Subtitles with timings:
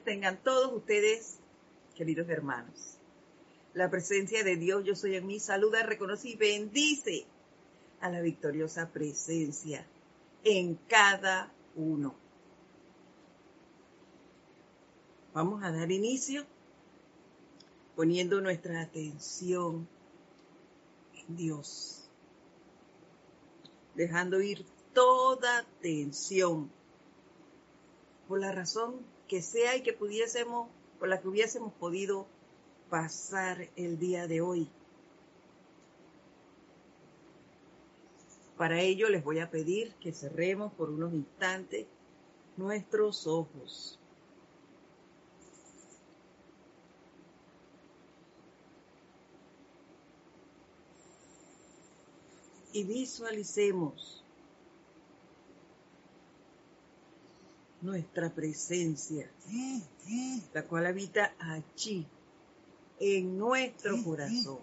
[0.00, 1.38] tengan todos ustedes,
[1.94, 2.98] queridos hermanos.
[3.74, 7.24] La presencia de Dios, yo soy en mí, saluda, reconoce y bendice
[8.00, 9.86] a la victoriosa presencia
[10.44, 12.14] en cada uno.
[15.32, 16.44] Vamos a dar inicio
[17.96, 19.88] poniendo nuestra atención
[21.14, 22.10] en Dios,
[23.94, 26.70] dejando ir toda tensión
[28.28, 30.68] por la razón que sea y que pudiésemos,
[30.98, 32.26] por la que hubiésemos podido
[32.90, 34.68] pasar el día de hoy.
[38.58, 41.86] Para ello les voy a pedir que cerremos por unos instantes
[42.58, 43.98] nuestros ojos.
[52.74, 54.21] Y visualicemos
[57.82, 59.30] nuestra presencia,
[60.54, 62.06] la cual habita allí,
[62.98, 64.60] en nuestro corazón.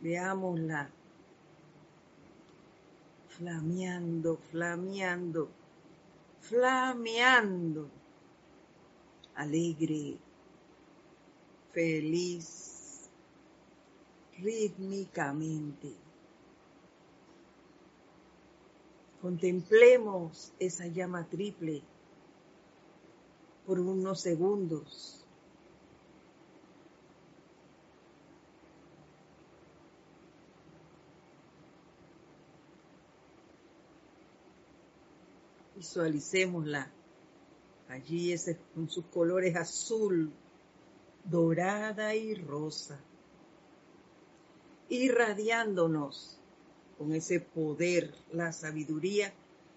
[0.00, 0.90] Veámosla
[3.36, 5.48] flameando, flameando,
[6.40, 7.88] flameando,
[9.34, 10.18] alegre,
[11.72, 13.08] feliz,
[14.38, 16.03] rítmicamente.
[19.24, 21.82] Contemplemos esa llama triple
[23.66, 25.24] por unos segundos.
[35.74, 36.90] Visualicémosla
[37.88, 40.30] allí ese, con sus colores azul,
[41.24, 43.00] dorada y rosa,
[44.90, 46.38] irradiándonos
[46.98, 49.32] con ese poder, la sabiduría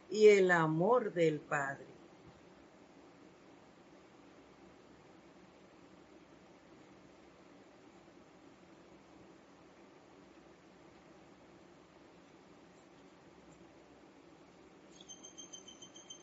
[0.10, 1.86] y el amor del Padre.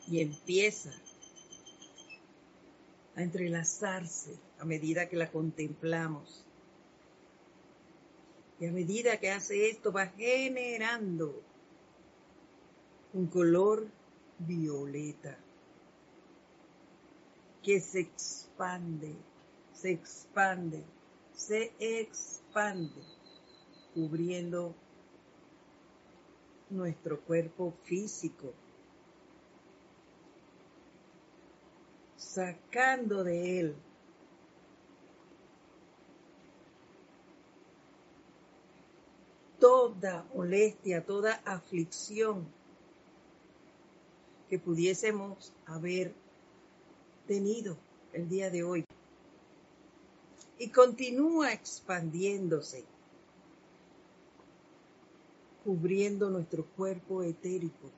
[0.07, 0.91] Y empieza
[3.15, 6.45] a entrelazarse a medida que la contemplamos
[8.59, 11.41] y a medida que hace esto va generando
[13.13, 13.87] un color
[14.39, 15.37] violeta
[17.61, 19.15] que se expande,
[19.73, 20.83] se expande,
[21.33, 23.01] se expande,
[23.93, 24.75] cubriendo
[26.69, 28.53] nuestro cuerpo físico,
[32.15, 33.75] sacando de él
[39.65, 42.45] toda molestia, toda aflicción
[44.47, 46.13] que pudiésemos haber
[47.25, 47.75] tenido
[48.13, 48.85] el día de hoy.
[50.59, 52.83] Y continúa expandiéndose,
[55.63, 57.89] cubriendo nuestro cuerpo etérico,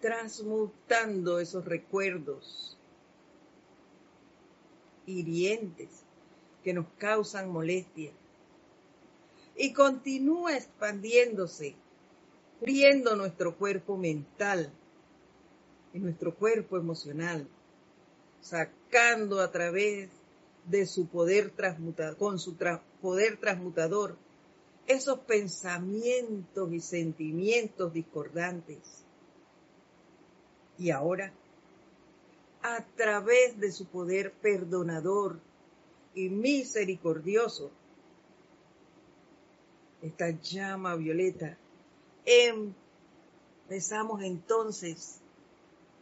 [0.00, 2.78] transmutando esos recuerdos
[5.04, 5.90] hirientes
[6.62, 8.10] que nos causan molestia
[9.56, 11.74] y continúa expandiéndose,
[12.58, 14.70] cubriendo nuestro cuerpo mental
[15.92, 17.46] y nuestro cuerpo emocional,
[18.40, 20.10] sacando a través
[20.66, 22.56] de su poder transmutador, con su
[23.00, 24.16] poder transmutador,
[24.86, 29.04] esos pensamientos y sentimientos discordantes.
[30.78, 31.32] Y ahora,
[32.62, 35.38] a través de su poder perdonador
[36.14, 37.70] y misericordioso,
[40.04, 41.56] esta llama violeta,
[42.26, 45.20] empezamos entonces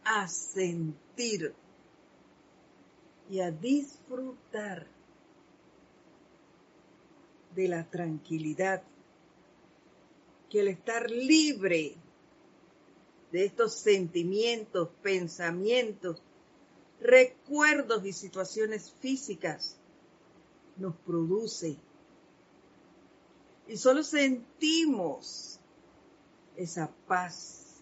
[0.03, 1.55] a sentir
[3.29, 4.85] y a disfrutar
[7.55, 8.83] de la tranquilidad
[10.49, 11.95] que el estar libre
[13.31, 16.21] de estos sentimientos, pensamientos,
[16.99, 19.77] recuerdos y situaciones físicas
[20.75, 21.77] nos produce
[23.73, 25.59] y solo sentimos
[26.55, 27.81] esa paz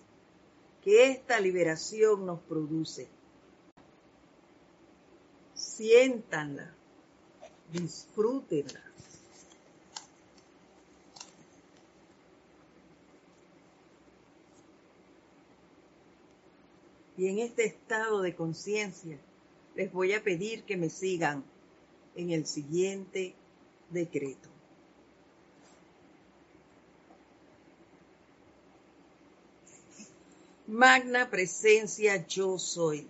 [0.82, 3.10] que esta liberación nos produce.
[5.54, 6.74] Siéntanla,
[7.74, 8.82] disfrútenla.
[17.18, 19.20] Y en este estado de conciencia
[19.76, 21.44] les voy a pedir que me sigan
[22.16, 23.36] en el siguiente
[23.90, 24.61] decreto.
[30.72, 33.06] Magna presencia yo soy.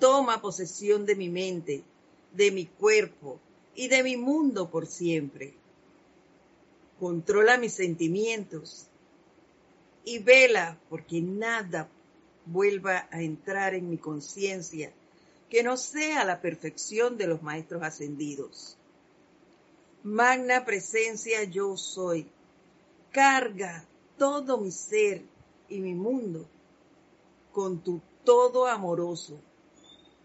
[0.00, 1.84] Toma posesión de mi mente,
[2.32, 3.38] de mi cuerpo
[3.76, 5.54] y de mi mundo por siempre.
[6.98, 8.88] Controla mis sentimientos
[10.04, 11.88] y vela porque nada
[12.46, 14.90] vuelva a entrar en mi conciencia
[15.48, 18.76] que no sea la perfección de los maestros ascendidos.
[20.02, 22.26] Magna presencia yo soy.
[23.12, 23.84] Carga
[24.18, 25.22] todo mi ser
[25.68, 26.44] y mi mundo
[27.56, 29.38] con tu todo amoroso,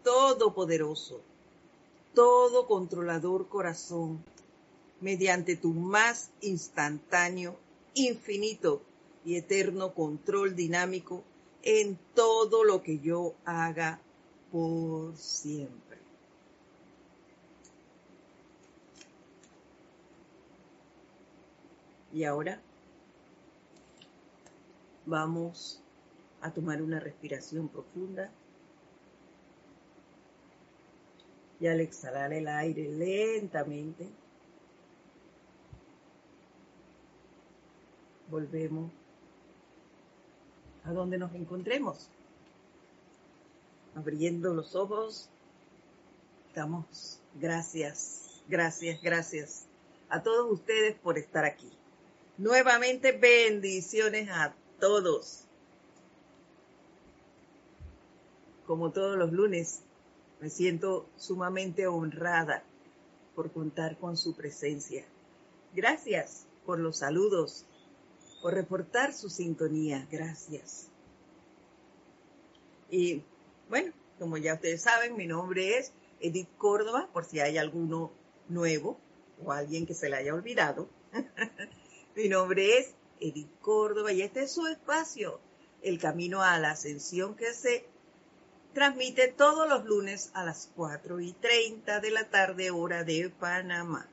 [0.03, 1.21] todopoderoso,
[2.13, 4.21] todo controlador corazón,
[4.99, 7.55] mediante tu más instantáneo,
[7.93, 8.81] infinito
[9.23, 11.23] y eterno control dinámico
[11.63, 14.01] en todo lo que yo haga
[14.51, 15.99] por siempre.
[22.11, 22.61] Y ahora
[25.05, 25.81] vamos
[26.41, 28.31] a tomar una respiración profunda
[31.59, 34.09] y al exhalar el aire lentamente,
[38.29, 38.91] volvemos
[40.83, 42.09] a donde nos encontremos.
[43.93, 45.29] Abriendo los ojos,
[46.55, 49.65] damos gracias, gracias, gracias
[50.09, 51.69] a todos ustedes por estar aquí.
[52.37, 55.45] Nuevamente bendiciones a todos.
[58.71, 59.81] Como todos los lunes,
[60.39, 62.63] me siento sumamente honrada
[63.35, 65.03] por contar con su presencia.
[65.75, 67.65] Gracias por los saludos,
[68.41, 70.07] por reportar su sintonía.
[70.09, 70.87] Gracias.
[72.89, 73.23] Y
[73.67, 75.91] bueno, como ya ustedes saben, mi nombre es
[76.21, 78.13] Edith Córdoba, por si hay alguno
[78.47, 78.97] nuevo
[79.43, 80.87] o alguien que se le haya olvidado.
[82.15, 85.41] mi nombre es Edith Córdoba y este es su espacio,
[85.81, 87.90] El Camino a la Ascensión que se
[88.73, 94.07] transmite todos los lunes a las 4 y 30 de la tarde hora de Panamá.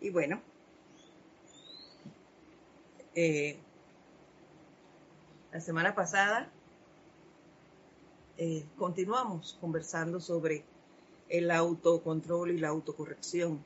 [0.00, 0.40] Y bueno,
[3.14, 3.58] eh,
[5.52, 6.48] la semana pasada
[8.38, 10.64] eh, continuamos conversando sobre
[11.28, 13.62] el autocontrol y la autocorrección.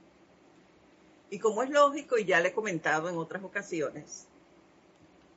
[1.31, 4.27] Y como es lógico, y ya le he comentado en otras ocasiones,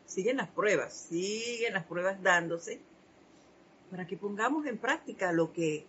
[0.06, 2.82] siguen las pruebas, siguen las pruebas dándose
[3.90, 5.86] para que pongamos en práctica lo que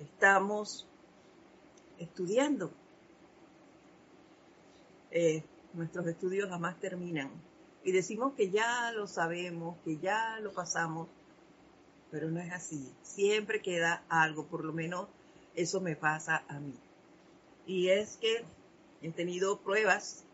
[0.00, 0.86] estamos
[1.98, 2.70] estudiando.
[5.10, 5.42] Eh,
[5.72, 7.30] nuestros estudios jamás terminan
[7.84, 11.08] y decimos que ya lo sabemos, que ya lo pasamos,
[12.10, 12.92] pero no es así.
[13.02, 15.08] Siempre queda algo, por lo menos
[15.54, 16.74] eso me pasa a mí.
[17.66, 18.44] Y es que
[19.02, 20.24] he tenido pruebas,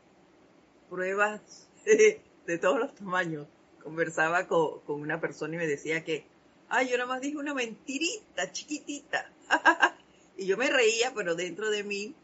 [0.89, 3.47] pruebas de, todos los tamaños.
[3.83, 6.27] Conversaba con, con, una persona y me decía que,
[6.69, 9.31] ay, yo nada más dije una mentirita chiquitita.
[10.37, 12.15] y yo me reía, pero dentro de mí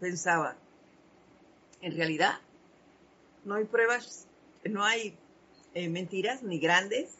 [0.00, 0.56] pensaba,
[1.80, 2.40] en realidad
[3.44, 4.28] no hay pruebas
[4.64, 5.16] no hay
[5.74, 7.10] eh, mentiras ni grandes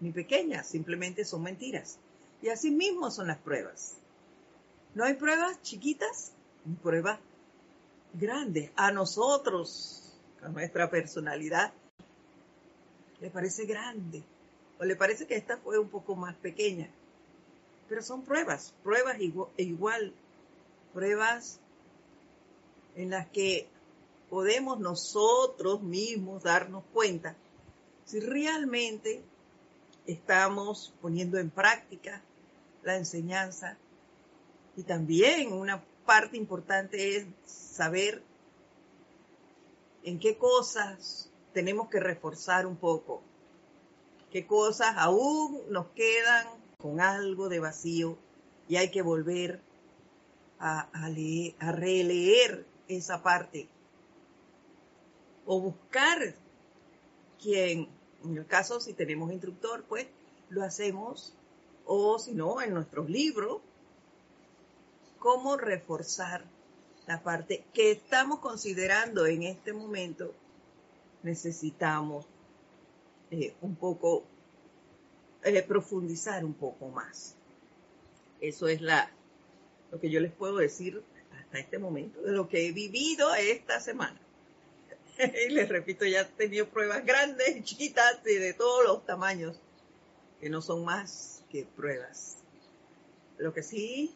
[0.00, 1.98] ni pequeñas, simplemente son mentiras.
[2.42, 3.94] Y así mismo son las pruebas.
[4.94, 6.32] No hay pruebas chiquitas
[6.64, 7.20] ni pruebas
[8.14, 8.70] grandes.
[8.74, 10.12] A nosotros,
[10.42, 11.72] a nuestra personalidad,
[13.20, 14.24] le parece grande
[14.82, 16.90] o le parece que esta fue un poco más pequeña.
[17.88, 20.12] Pero son pruebas, pruebas igual, igual
[20.92, 21.60] pruebas
[22.96, 23.68] en las que
[24.28, 27.36] podemos nosotros mismos darnos cuenta
[28.06, 29.22] si realmente
[30.08, 32.20] estamos poniendo en práctica
[32.82, 33.76] la enseñanza.
[34.76, 38.20] Y también una parte importante es saber
[40.02, 43.22] en qué cosas tenemos que reforzar un poco,
[44.32, 46.46] qué cosas aún nos quedan
[46.78, 48.16] con algo de vacío
[48.66, 49.60] y hay que volver
[50.58, 53.68] a, leer, a releer esa parte.
[55.44, 56.34] O buscar
[57.40, 57.88] quien,
[58.24, 60.06] en el caso si tenemos instructor, pues
[60.48, 61.34] lo hacemos,
[61.84, 63.60] o si no, en nuestros libros,
[65.18, 66.44] cómo reforzar
[67.06, 70.32] la parte que estamos considerando en este momento,
[71.22, 72.24] necesitamos
[73.32, 74.24] eh, un poco,
[75.42, 77.34] eh, profundizar un poco más.
[78.42, 79.10] Eso es la,
[79.90, 81.02] lo que yo les puedo decir
[81.38, 84.20] hasta este momento de lo que he vivido esta semana.
[85.48, 89.56] y les repito, ya he tenido pruebas grandes, chiquitas y de todos los tamaños,
[90.38, 92.36] que no son más que pruebas.
[93.38, 94.14] Lo que sí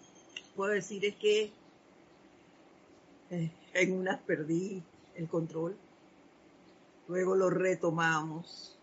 [0.55, 1.53] puedo decir es que
[3.31, 4.83] eh, en unas perdí
[5.15, 5.75] el control,
[7.09, 8.76] luego lo retomamos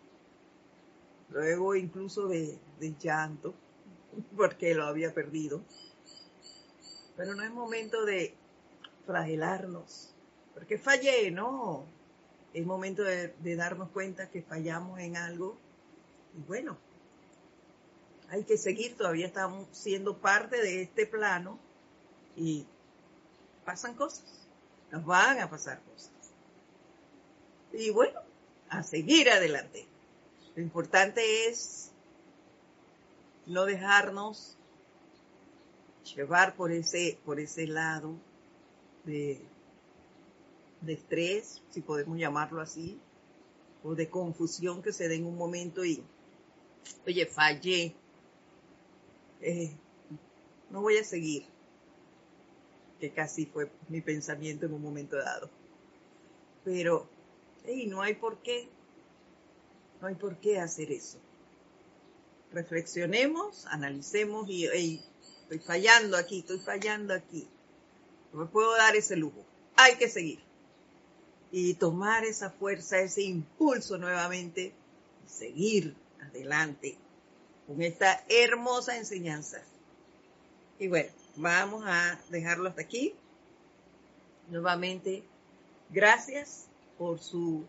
[1.34, 2.58] luego incluso de,
[3.00, 3.54] llanto,
[4.38, 5.62] porque lo había perdido.
[7.18, 8.34] Pero no es momento de
[9.06, 10.13] flagelarnos,
[10.54, 11.86] porque fallé, no.
[12.54, 15.58] Es momento de, de darnos cuenta que fallamos en algo
[16.36, 16.78] y bueno,
[18.30, 21.60] hay que seguir, todavía estamos siendo parte de este plano
[22.36, 22.66] y
[23.66, 24.48] pasan cosas,
[24.92, 26.12] nos van a pasar cosas.
[27.72, 28.20] Y bueno,
[28.70, 29.88] a seguir adelante.
[30.55, 31.91] Lo importante es
[33.48, 34.55] no dejarnos
[36.15, 38.15] llevar por ese, por ese lado
[39.03, 39.41] de,
[40.88, 43.00] estrés, si podemos llamarlo así,
[43.83, 46.03] o de confusión que se dé en un momento y,
[47.05, 47.95] oye, fallé,
[49.41, 49.72] eh,
[50.69, 51.45] no voy a seguir,
[53.00, 55.50] que casi fue mi pensamiento en un momento dado.
[56.63, 57.07] Pero,
[57.65, 58.69] hey, no hay por qué,
[60.03, 61.17] no hay por qué hacer eso.
[62.51, 67.48] Reflexionemos, analicemos y, estoy fallando aquí, estoy fallando aquí.
[68.33, 69.45] No me puedo dar ese lujo.
[69.77, 70.39] Hay que seguir.
[71.53, 74.74] Y tomar esa fuerza, ese impulso nuevamente,
[75.25, 76.98] y seguir adelante
[77.65, 79.63] con esta hermosa enseñanza.
[80.79, 83.15] Y bueno, vamos a dejarlo hasta aquí.
[84.50, 85.24] Nuevamente,
[85.91, 86.65] gracias
[86.98, 87.65] por su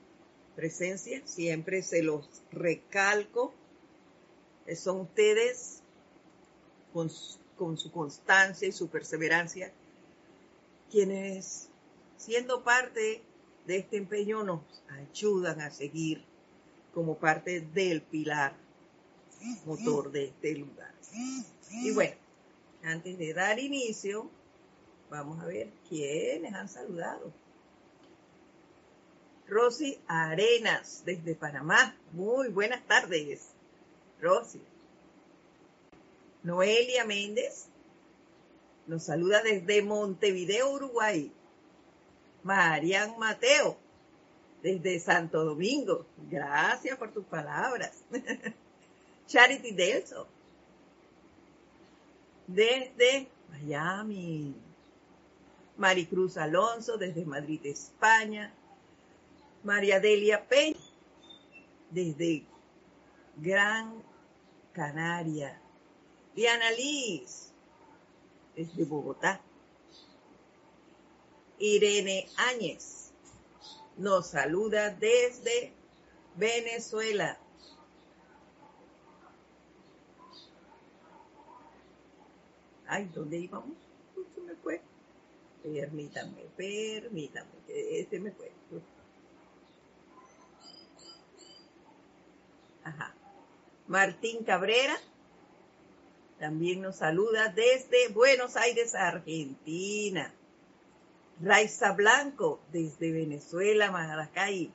[0.56, 1.22] presencia.
[1.24, 3.52] Siempre se los recalco.
[4.76, 5.80] Son ustedes
[6.92, 7.10] con,
[7.56, 9.72] con su constancia y su perseverancia
[10.94, 11.68] quienes,
[12.16, 13.20] siendo parte
[13.66, 16.22] de este empeño, nos ayudan a seguir
[16.94, 18.54] como parte del pilar
[19.66, 20.94] motor de este lugar.
[21.70, 22.14] Y bueno,
[22.84, 24.30] antes de dar inicio,
[25.10, 27.32] vamos a ver quiénes han saludado.
[29.48, 31.94] Rosy Arenas, desde Panamá.
[32.12, 33.50] Muy buenas tardes,
[34.20, 34.60] Rosy.
[36.42, 37.66] Noelia Méndez,
[38.86, 41.32] nos saluda desde Montevideo, Uruguay.
[42.42, 43.78] Marian Mateo,
[44.62, 46.04] desde Santo Domingo.
[46.30, 47.92] Gracias por tus palabras.
[49.26, 50.26] Charity Delso,
[52.46, 54.54] desde Miami.
[55.76, 58.52] Maricruz Alonso, desde Madrid, España.
[59.64, 60.78] María Delia Peña,
[61.90, 62.44] desde
[63.36, 64.02] Gran
[64.72, 65.58] Canaria.
[66.34, 67.50] Diana Liz,
[68.54, 69.40] desde Bogotá.
[71.58, 73.12] Irene Áñez
[73.96, 75.72] nos saluda desde
[76.36, 77.38] Venezuela.
[82.86, 83.76] Ay, ¿dónde íbamos?
[84.34, 84.80] se me fue.
[85.62, 88.53] Permítame, permítame, que este me fue.
[92.84, 93.14] Ajá.
[93.86, 94.96] Martín Cabrera
[96.38, 100.32] también nos saluda desde Buenos Aires, Argentina.
[101.40, 104.70] Raiza Blanco desde Venezuela, Maracay.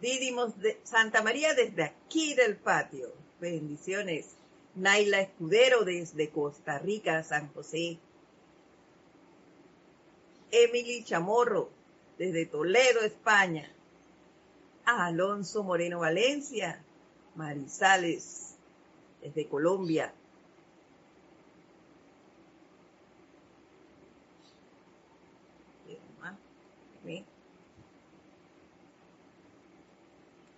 [0.00, 3.12] Didimos de Santa María desde aquí del patio.
[3.40, 4.36] Bendiciones.
[4.74, 7.98] Naila Escudero desde Costa Rica, San José.
[10.50, 11.70] Emily Chamorro
[12.18, 13.70] desde Toledo, España.
[14.84, 16.83] Alonso Moreno Valencia,
[17.34, 18.56] Marisales
[19.20, 20.12] desde Colombia.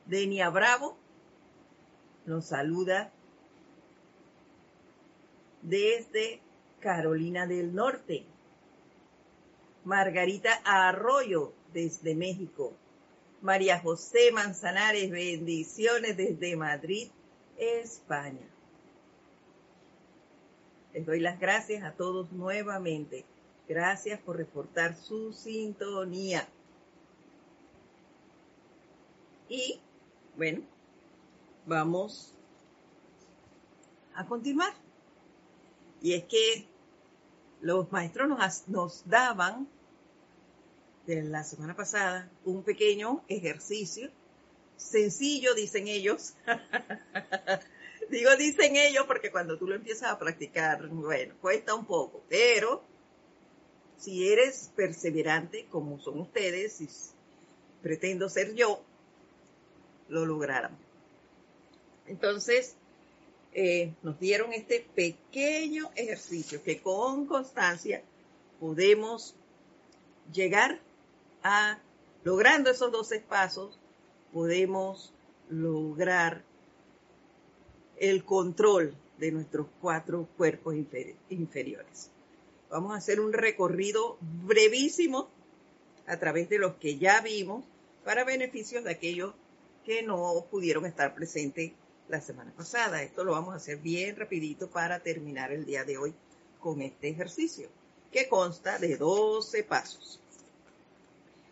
[0.07, 0.97] Denia Bravo
[2.27, 3.11] nos saluda
[5.63, 6.41] desde
[6.81, 8.25] Carolina del Norte.
[9.85, 12.73] Margarita Arroyo desde México.
[13.47, 17.09] María José Manzanares, bendiciones desde Madrid,
[17.57, 18.45] España.
[20.93, 23.25] Les doy las gracias a todos nuevamente.
[23.69, 26.49] Gracias por reportar su sintonía.
[29.49, 29.79] Y
[30.37, 30.63] bueno,
[31.67, 32.35] vamos
[34.17, 34.73] a continuar.
[36.03, 36.67] Y es que
[37.61, 39.69] los maestros nos, nos daban
[41.07, 44.11] de la semana pasada un pequeño ejercicio
[44.77, 46.35] sencillo, dicen ellos.
[48.11, 52.83] Digo dicen ellos porque cuando tú lo empiezas a practicar, bueno, cuesta un poco, pero
[53.99, 56.89] si eres perseverante como son ustedes y
[57.83, 58.83] pretendo ser yo,
[60.09, 60.79] lo lográramos.
[62.07, 62.77] Entonces,
[63.53, 68.03] eh, nos dieron este pequeño ejercicio que con constancia
[68.61, 69.35] podemos
[70.33, 70.81] llegar
[72.25, 73.79] logrando esos 12 pasos,
[74.33, 75.13] podemos
[75.49, 76.43] lograr
[77.99, 80.75] el control de nuestros cuatro cuerpos
[81.31, 82.11] inferiores.
[82.71, 85.29] Vamos a hacer un recorrido brevísimo
[86.07, 87.65] a través de los que ya vimos
[88.05, 89.35] para beneficios de aquellos
[89.85, 91.73] que no pudieron estar presentes
[92.09, 93.03] la semana pasada.
[93.03, 96.15] Esto lo vamos a hacer bien rapidito para terminar el día de hoy
[96.61, 97.69] con este ejercicio,
[98.13, 100.21] que consta de 12 pasos.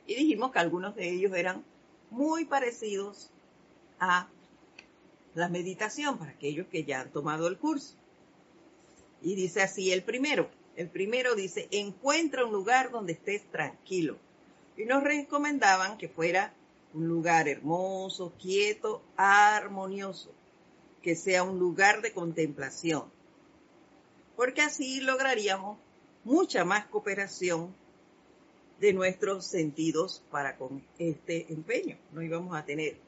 [0.07, 1.65] Y dijimos que algunos de ellos eran
[2.11, 3.31] muy parecidos
[3.99, 4.29] a
[5.35, 7.95] la meditación para aquellos que ya han tomado el curso.
[9.23, 10.51] Y dice así el primero.
[10.77, 14.19] El primero dice, encuentra un lugar donde estés tranquilo.
[14.77, 16.53] Y nos recomendaban que fuera
[16.95, 20.31] un lugar hermoso, quieto, armonioso,
[21.03, 23.05] que sea un lugar de contemplación,
[24.37, 25.79] porque así lograríamos
[26.23, 27.75] mucha más cooperación
[28.85, 31.97] de nuestros sentidos para con este empeño.
[32.13, 32.99] No íbamos a tener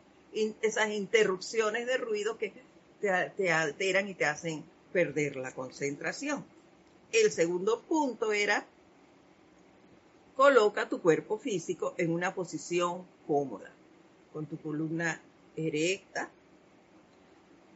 [0.62, 2.54] esas interrupciones de ruido que
[3.02, 6.46] te, alteran y te hacen perder la concentración.
[7.12, 8.66] El segundo punto era
[10.34, 13.70] coloca tu cuerpo físico en una posición cómoda,
[14.32, 15.20] con tu columna
[15.56, 16.30] erecta.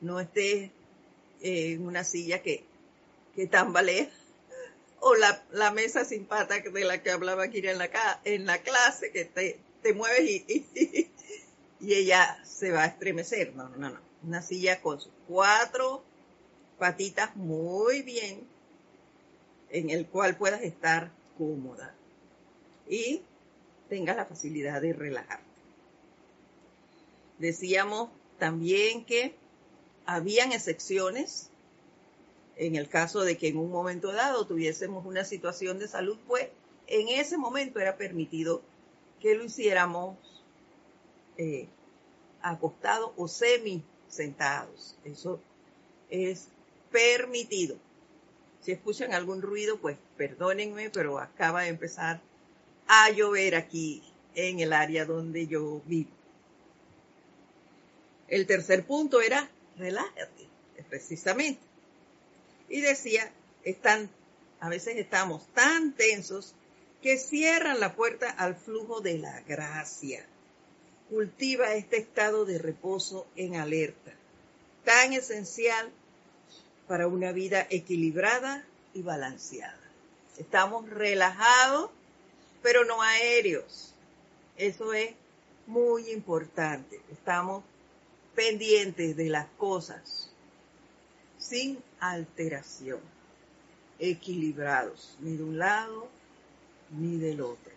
[0.01, 0.71] No estés
[1.43, 2.65] en una silla que,
[3.37, 4.09] que tambalee
[5.01, 7.91] o la, la, mesa sin pata de la que hablaba aquí en la,
[8.25, 11.11] en la clase, que te, te mueves y,
[11.81, 13.55] y ella se va a estremecer.
[13.55, 13.99] No, no, no.
[14.23, 16.03] Una silla con sus cuatro
[16.79, 18.47] patitas muy bien,
[19.71, 21.95] en el cual puedas estar cómoda
[22.89, 23.23] y
[23.89, 25.45] tengas la facilidad de relajarte.
[27.39, 29.35] Decíamos también que
[30.07, 31.51] habían excepciones
[32.61, 36.49] en el caso de que en un momento dado tuviésemos una situación de salud, pues
[36.89, 38.61] en ese momento era permitido
[39.19, 40.19] que lo hiciéramos
[41.39, 41.69] eh,
[42.43, 44.95] acostados o semi sentados.
[45.07, 45.41] Eso
[46.11, 46.49] es
[46.93, 47.77] permitido.
[48.61, 52.21] Si escuchan algún ruido, pues perdónenme, pero acaba de empezar
[52.87, 54.03] a llover aquí
[54.35, 56.11] en el área donde yo vivo.
[58.29, 60.47] El tercer punto era relájate,
[60.91, 61.70] precisamente.
[62.71, 63.31] Y decía,
[63.65, 64.09] están,
[64.61, 66.55] a veces estamos tan tensos
[67.03, 70.25] que cierran la puerta al flujo de la gracia.
[71.11, 74.13] Cultiva este estado de reposo en alerta,
[74.85, 75.91] tan esencial
[76.87, 79.77] para una vida equilibrada y balanceada.
[80.39, 81.91] Estamos relajados,
[82.63, 83.93] pero no aéreos.
[84.57, 85.11] Eso es
[85.67, 87.01] muy importante.
[87.11, 87.65] Estamos
[88.35, 90.31] pendientes de las cosas
[91.39, 93.01] sin alteración,
[93.99, 96.09] equilibrados, ni de un lado
[96.91, 97.73] ni del otro.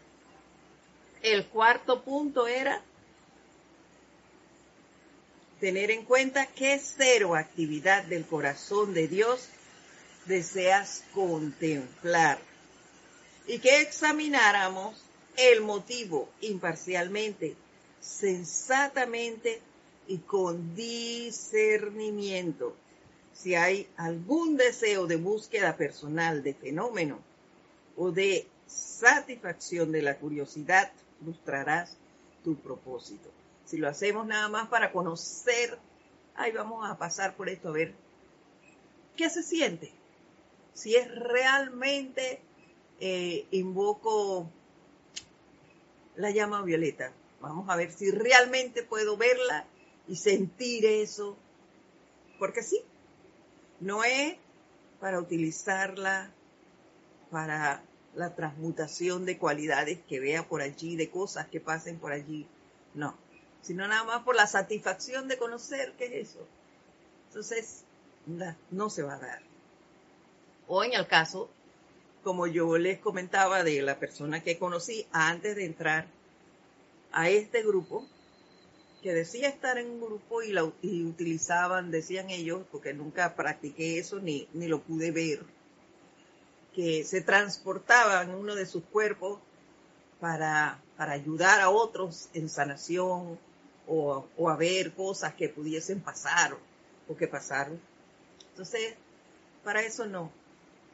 [1.21, 2.81] El cuarto punto era
[5.59, 9.47] tener en cuenta qué cero actividad del corazón de Dios
[10.25, 12.39] deseas contemplar
[13.47, 15.01] y que examináramos
[15.37, 17.55] el motivo imparcialmente,
[18.01, 19.61] sensatamente
[20.07, 22.75] y con discernimiento.
[23.33, 27.19] Si hay algún deseo de búsqueda personal de fenómeno
[27.97, 30.91] o de satisfacción de la curiosidad,
[31.21, 31.97] frustrarás
[32.43, 33.29] tu propósito.
[33.65, 35.77] Si lo hacemos nada más para conocer,
[36.35, 37.93] ahí vamos a pasar por esto a ver
[39.15, 39.91] qué se siente.
[40.73, 42.39] Si es realmente
[42.99, 44.49] eh, invoco
[46.15, 47.11] la llama violeta.
[47.41, 49.65] Vamos a ver si realmente puedo verla
[50.07, 51.35] y sentir eso.
[52.39, 52.81] Porque sí,
[53.83, 54.35] no es
[54.99, 56.31] para utilizarla
[57.29, 57.83] para
[58.15, 62.47] la transmutación de cualidades que vea por allí, de cosas que pasen por allí.
[62.93, 63.17] No,
[63.61, 66.47] sino nada más por la satisfacción de conocer qué es eso.
[67.27, 67.83] Entonces,
[68.71, 69.41] no se va a dar.
[70.67, 71.49] O en el caso,
[72.23, 76.05] como yo les comentaba de la persona que conocí antes de entrar
[77.11, 78.07] a este grupo,
[79.03, 84.19] que decía estar en un grupo y, la, utilizaban, decían ellos, porque nunca practiqué eso
[84.19, 85.43] ni, ni lo pude ver,
[86.73, 89.39] que se transportaban uno de sus cuerpos
[90.21, 93.37] para, para ayudar a otros en sanación
[93.87, 96.55] o, o, a ver cosas que pudiesen pasar
[97.09, 97.79] o que pasaron.
[98.51, 98.95] Entonces,
[99.65, 100.31] para eso no,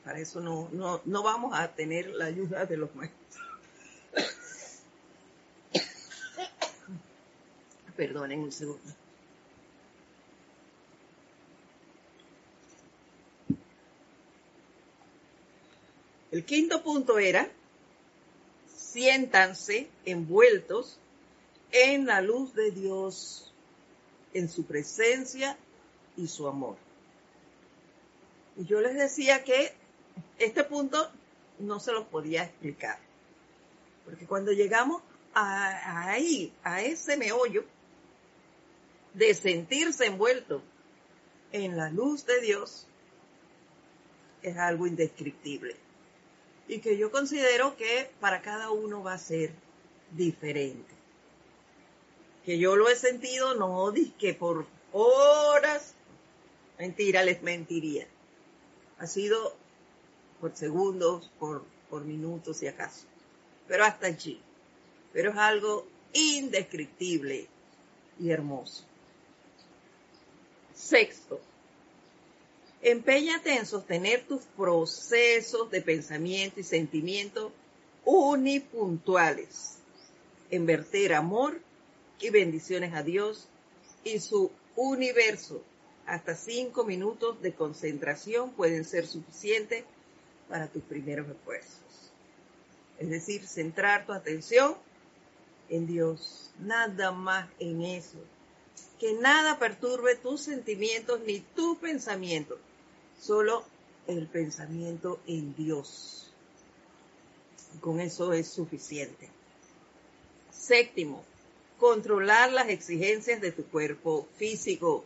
[0.04, 3.49] para eso no, no, no vamos a tener la ayuda de los maestros.
[8.00, 8.94] Perdonen un segundo.
[16.32, 17.52] El quinto punto era,
[18.74, 20.98] siéntanse envueltos
[21.74, 23.52] en la luz de Dios,
[24.34, 25.58] en su presencia
[26.16, 26.78] y su amor.
[28.56, 29.74] Y yo les decía que
[30.38, 31.12] este punto
[31.60, 32.98] no se los podía explicar.
[34.06, 35.02] Porque cuando llegamos
[35.34, 37.66] ahí, a ese meollo
[39.19, 40.63] de sentirse envuelto
[41.51, 42.88] en la luz de Dios,
[44.41, 45.75] es algo indescriptible.
[46.69, 49.51] Y que yo considero que para cada uno va a ser
[50.12, 50.93] diferente.
[52.45, 55.95] Que yo lo he sentido, no que por horas,
[56.77, 58.08] mentira, les mentiría.
[58.99, 59.53] Ha sido
[60.39, 63.05] por segundos, por, por minutos si acaso.
[63.67, 64.39] Pero hasta allí.
[65.12, 67.49] Pero es algo indescriptible
[68.17, 68.88] y hermoso.
[70.80, 71.42] Sexto,
[72.82, 77.52] empeñate en sostener tus procesos de pensamiento y sentimiento
[78.06, 79.80] unipuntuales,
[80.50, 81.60] en verter amor
[82.22, 83.50] y bendiciones a Dios
[84.06, 85.62] y su universo.
[86.06, 89.84] Hasta cinco minutos de concentración pueden ser suficientes
[90.48, 92.13] para tus primeros esfuerzos.
[92.98, 94.76] Es decir, centrar tu atención
[95.68, 98.18] en Dios, nada más en eso.
[99.00, 102.58] Que nada perturbe tus sentimientos ni tu pensamiento,
[103.20, 103.64] solo
[104.08, 106.32] el pensamiento en Dios.
[107.80, 109.30] Con eso es suficiente.
[110.52, 111.24] Séptimo,
[111.80, 115.06] controlar las exigencias de tu cuerpo físico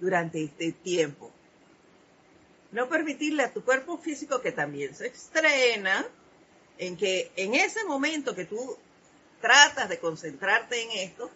[0.00, 1.30] durante este tiempo.
[2.72, 6.06] No permitirle a tu cuerpo físico que también se estrena,
[6.78, 8.76] en que en ese momento que tú
[9.40, 11.30] tratas de concentrarte en esto,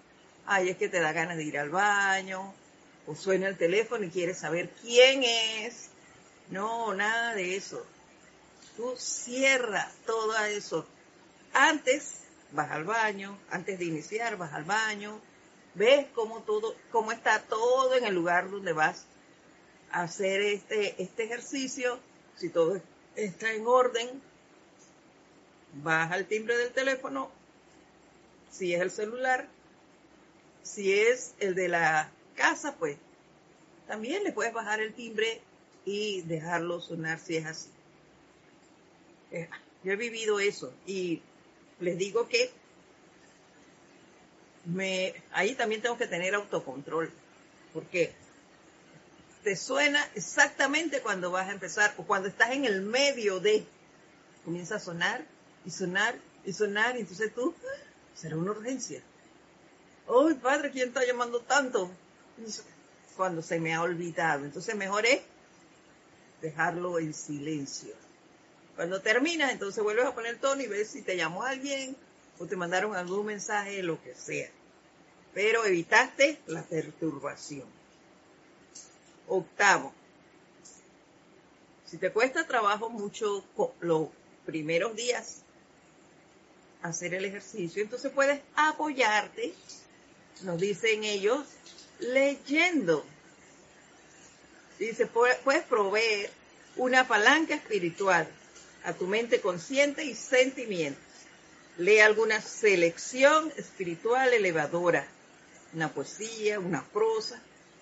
[0.48, 2.54] ay, es que te da ganas de ir al baño,
[3.06, 5.90] o suena el teléfono y quieres saber quién es.
[6.50, 7.84] No, nada de eso.
[8.76, 10.87] Tú cierra todo eso.
[11.52, 15.20] Antes vas al baño, antes de iniciar vas al baño,
[15.74, 19.04] ves cómo todo, cómo está todo en el lugar donde vas
[19.90, 21.98] a hacer este, este ejercicio,
[22.37, 22.80] si todo
[23.16, 24.22] está en orden,
[25.74, 27.30] vas al timbre del teléfono,
[28.50, 29.48] si es el celular,
[30.68, 32.96] si es el de la casa, pues
[33.87, 35.40] también le puedes bajar el timbre
[35.85, 37.70] y dejarlo sonar si es así.
[39.33, 39.48] Eh,
[39.83, 41.22] yo he vivido eso y
[41.81, 42.50] les digo que
[44.64, 47.11] me, ahí también tengo que tener autocontrol,
[47.72, 48.12] porque
[49.42, 53.64] te suena exactamente cuando vas a empezar o cuando estás en el medio de,
[54.44, 55.24] comienza a sonar
[55.64, 57.54] y sonar y sonar, y entonces tú,
[58.14, 59.02] será una urgencia.
[60.09, 61.90] ¡Ay, padre, quién está llamando tanto!
[63.16, 64.44] Cuando se me ha olvidado.
[64.44, 65.21] Entonces mejor es
[66.40, 67.94] dejarlo en silencio.
[68.77, 71.97] Cuando terminas, entonces vuelves a poner tono y ves si te llamó alguien
[72.38, 74.49] o te mandaron algún mensaje, lo que sea.
[75.35, 77.66] Pero evitaste la perturbación.
[79.27, 79.92] Octavo,
[81.85, 83.44] si te cuesta trabajo mucho
[83.81, 84.09] los
[84.47, 85.42] primeros días
[86.83, 89.53] hacer el ejercicio, entonces puedes apoyarte,
[90.42, 91.44] nos dicen ellos,
[91.98, 93.05] leyendo.
[94.79, 96.31] Dice, puedes proveer
[96.77, 98.29] una palanca espiritual
[98.85, 101.03] a tu mente consciente y sentimientos.
[101.79, 105.07] Lee alguna selección espiritual elevadora,
[105.74, 107.40] una poesía, una prosa,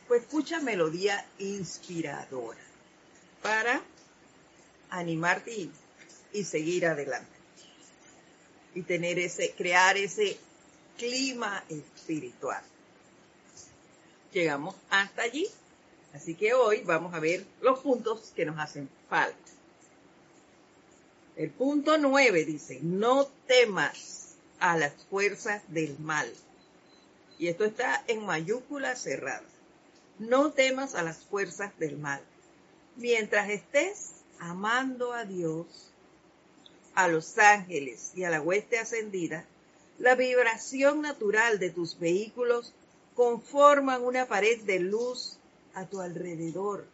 [0.09, 2.61] pues escucha melodía inspiradora
[3.43, 3.83] para
[4.91, 5.71] animarte
[6.33, 7.31] y, seguir adelante.
[8.75, 10.39] Y tener ese, crear ese
[10.97, 12.63] clima espiritual.
[14.33, 15.47] Llegamos hasta allí.
[16.15, 19.37] Así que hoy vamos a ver los puntos que nos hacen falta.
[21.37, 26.33] El punto nueve dice, no temas a las fuerzas del mal.
[27.39, 29.43] Y esto está en mayúscula cerrada.
[30.19, 32.23] No temas a las fuerzas del mal.
[32.97, 35.93] Mientras estés amando a Dios,
[36.95, 39.45] a los ángeles y a la hueste ascendida,
[39.99, 42.73] la vibración natural de tus vehículos
[43.15, 45.39] conforman una pared de luz
[45.75, 46.87] a tu alrededor,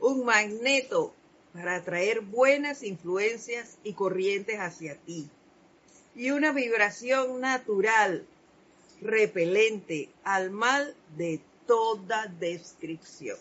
[0.00, 1.14] un magneto
[1.52, 5.28] para atraer buenas influencias y corrientes hacia ti.
[6.16, 8.26] Y una vibración natural,
[9.00, 13.38] repelente al mal de toda descripción.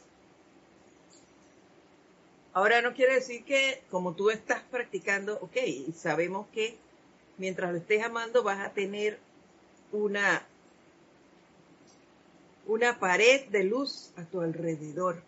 [2.54, 5.58] Ahora no quiere decir que como tú estás practicando, ok,
[5.96, 6.78] sabemos que
[7.38, 9.20] mientras lo estés amando vas a tener
[9.92, 10.46] una,
[12.68, 15.22] una pared de luz a tu alrededor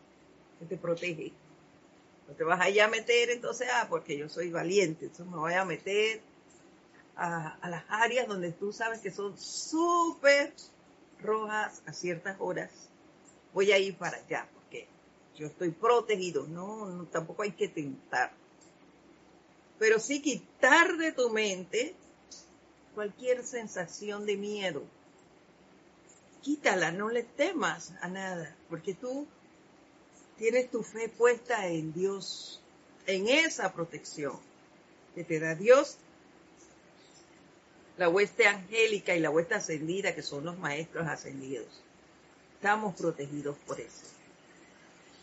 [0.60, 1.32] que te protege.
[2.28, 5.54] No te vas allá a meter entonces, ah, porque yo soy valiente, entonces me voy
[5.54, 6.22] a meter
[7.16, 10.54] a, las áreas donde tú sabes que son súper
[11.22, 12.72] rojas a ciertas horas.
[13.54, 14.86] Voy a ir para allá, ¿ok?
[15.36, 16.48] yo estoy protegido.
[16.48, 18.32] No, no, tampoco hay que tentar.
[19.80, 21.96] Pero sí quitar de tu mente
[22.94, 24.84] cualquier sensación de miedo.
[26.42, 29.28] Quítala, no le temas a nada, porque tú
[30.38, 32.62] tienes tu fe puesta en Dios,
[33.08, 34.40] en esa protección
[35.14, 35.98] que te da Dios,
[37.98, 41.68] la hueste angélica y la hueste ascendida, que son los maestros ascendidos.
[42.56, 44.06] Estamos protegidos por eso.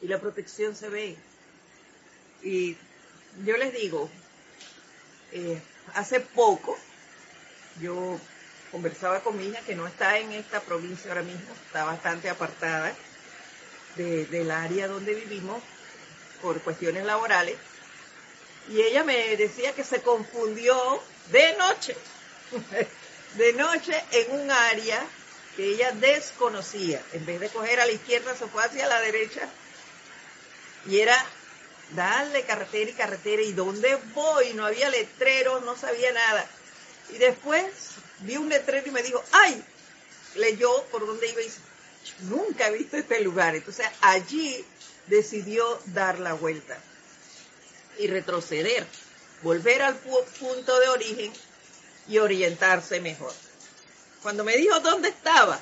[0.01, 1.17] Y la protección se ve.
[2.43, 2.77] Y
[3.45, 4.11] yo les digo,
[5.33, 5.61] eh,
[5.95, 6.77] hace poco
[7.81, 8.19] yo
[8.71, 12.95] conversaba con mi hija que no está en esta provincia ahora mismo, está bastante apartada
[13.97, 15.63] del área donde vivimos
[16.41, 17.57] por cuestiones laborales.
[18.69, 21.97] Y ella me decía que se confundió de noche,
[23.37, 25.05] de noche en un área
[25.57, 27.03] que ella desconocía.
[27.13, 29.49] En vez de coger a la izquierda, se fue hacia la derecha.
[30.87, 31.17] Y era
[31.95, 33.43] darle carretera y carretera.
[33.43, 34.53] ¿Y dónde voy?
[34.55, 36.47] No había letreros, no sabía nada.
[37.11, 37.65] Y después
[38.21, 39.63] vi un letrero y me dijo, ¡ay!
[40.37, 41.53] Leyó por dónde iba y
[42.23, 43.55] nunca he visto este lugar.
[43.55, 44.65] Entonces allí
[45.07, 46.79] decidió dar la vuelta
[47.99, 48.87] y retroceder,
[49.43, 51.33] volver al punto de origen
[52.09, 53.33] y orientarse mejor.
[54.23, 55.61] Cuando me dijo dónde estaba,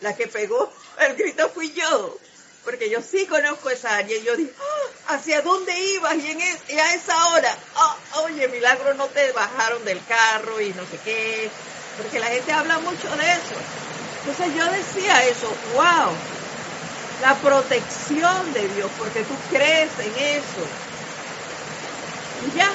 [0.00, 2.18] la que pegó el grito fui yo,
[2.64, 4.16] porque yo sí conozco esa área.
[4.16, 6.16] Y yo dije, ah, ¿hacia dónde ibas?
[6.16, 6.40] Y, en
[6.80, 11.52] a esa hora, ah, oye, milagro, no te bajaron del carro y no sé qué,
[11.96, 13.54] porque la gente habla mucho de eso.
[14.16, 16.18] Entonces yo decía eso, wow,
[17.18, 20.66] la protección de Dios, porque tú crees en eso.
[22.40, 22.68] Y ya,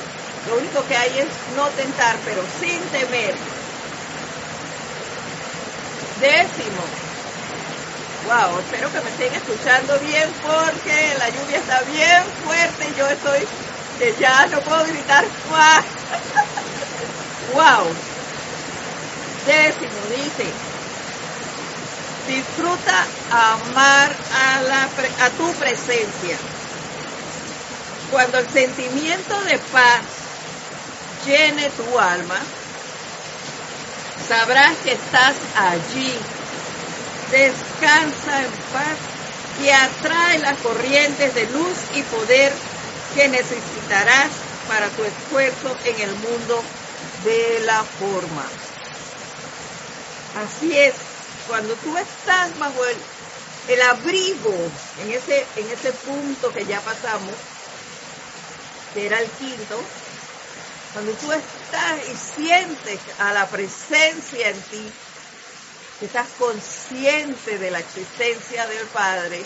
[0.45, 3.35] lo único que hay es no tentar, pero sin temer.
[6.19, 7.08] Décimo.
[8.29, 13.07] Wow, espero que me estén escuchando bien porque la lluvia está bien fuerte y yo
[13.07, 13.49] estoy
[13.97, 15.25] que ya no puedo gritar
[17.47, 17.95] wow.
[19.45, 20.47] Décimo dice,
[22.25, 22.97] disfruta
[23.29, 24.93] amar a, la,
[25.25, 26.37] a tu presencia.
[28.09, 30.05] Cuando el sentimiento de paz
[31.23, 32.47] llene tu alma,
[34.27, 36.38] sabrás que estás allí.
[37.31, 38.97] Descansa en paz
[39.61, 42.53] y atrae las corrientes de luz y poder
[43.13, 44.31] que necesitarás
[44.67, 46.63] para tu esfuerzo en el mundo
[47.23, 48.49] de la forma.
[50.35, 50.93] Así es,
[51.47, 52.97] cuando tú estás bajo el,
[53.67, 54.53] el abrigo,
[54.97, 57.35] en ese, en ese punto que ya pasamos,
[58.93, 59.79] que era el quinto,
[60.93, 64.93] cuando tú estás y sientes a la presencia en ti,
[66.05, 69.43] estás consciente de la existencia del Padre,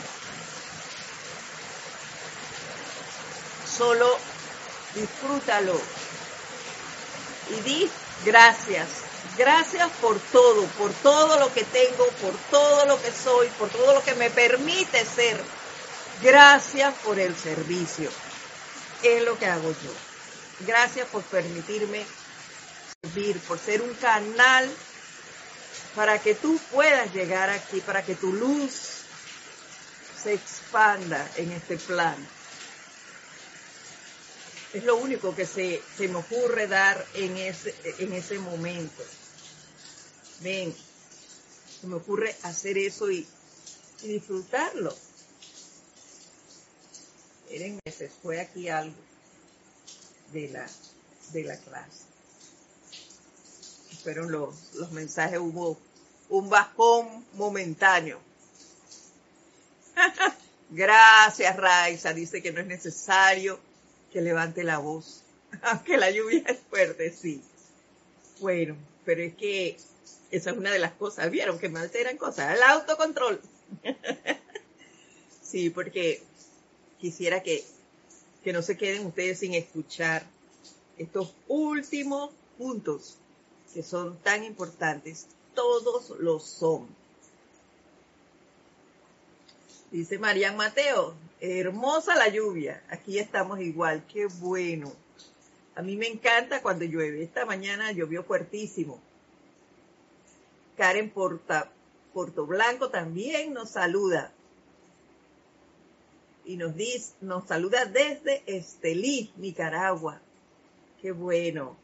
[3.78, 4.18] solo
[4.94, 5.80] disfrútalo
[7.50, 7.92] y di
[8.26, 8.88] gracias.
[9.38, 13.94] Gracias por todo, por todo lo que tengo, por todo lo que soy, por todo
[13.94, 15.42] lo que me permite ser.
[16.22, 18.10] Gracias por el servicio.
[19.02, 20.68] Es lo que hago yo.
[20.68, 22.06] Gracias por permitirme
[23.02, 24.70] servir, por ser un canal
[25.95, 29.03] para que tú puedas llegar aquí, para que tu luz
[30.23, 32.25] se expanda en este plano.
[34.73, 39.03] Es lo único que se, me ocurre dar en ese, en ese momento.
[40.41, 40.75] Ven,
[41.79, 43.27] se me ocurre hacer eso y,
[44.01, 44.93] disfrutarlo.
[47.49, 48.97] Miren, se fue aquí algo
[50.34, 50.67] de la,
[51.32, 52.12] de la clase.
[54.04, 55.78] Fueron los, los mensajes, hubo
[56.30, 58.20] un bajón momentáneo.
[60.70, 62.13] Gracias, Raiza.
[62.13, 63.60] Dice que no es necesario
[64.12, 65.24] que levante la voz,
[65.63, 67.42] aunque la lluvia es fuerte, sí.
[68.39, 69.78] Bueno, pero es que
[70.32, 73.39] esa es una de las cosas, vieron que me alteran cosas, el autocontrol.
[75.42, 76.22] sí, porque
[77.00, 77.63] quisiera que,
[78.44, 80.24] que no se queden ustedes sin escuchar
[80.98, 83.18] estos últimos puntos
[83.74, 85.28] que son tan importantes.
[85.56, 86.88] Todos lo son.
[89.92, 92.84] Dice Marian Mateo, hermosa la lluvia.
[92.90, 94.92] Aquí estamos igual, qué bueno.
[95.76, 97.24] A mí me encanta cuando llueve.
[97.24, 99.00] Esta mañana llovió fuertísimo.
[100.78, 101.72] Karen Porta,
[102.14, 104.32] Porto Blanco también nos saluda.
[106.46, 110.20] Y nos dice, nos saluda desde Estelí, Nicaragua.
[111.02, 111.83] Qué bueno.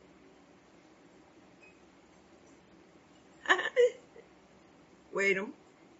[5.20, 5.52] Bueno,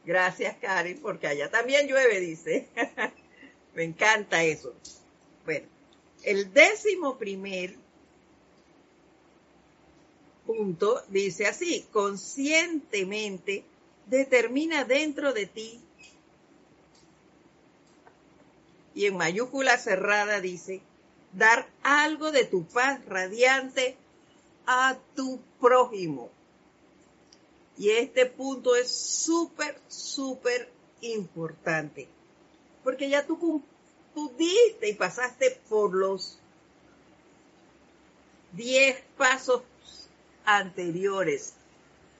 [0.06, 2.68] Gracias, Karen, porque allá también llueve, dice.
[3.76, 4.74] Me encanta eso.
[5.46, 5.68] Bueno,
[6.24, 7.76] el décimo primer
[10.46, 13.64] punto dice así, conscientemente
[14.08, 15.80] determina dentro de ti
[18.96, 20.82] y en mayúscula cerrada dice,
[21.34, 23.96] dar algo de tu paz radiante
[24.66, 26.32] a tu prójimo.
[27.80, 32.10] Y este punto es súper, súper importante,
[32.84, 33.64] porque ya tú,
[34.14, 36.38] tú diste y pasaste por los
[38.52, 39.62] diez pasos
[40.44, 41.54] anteriores.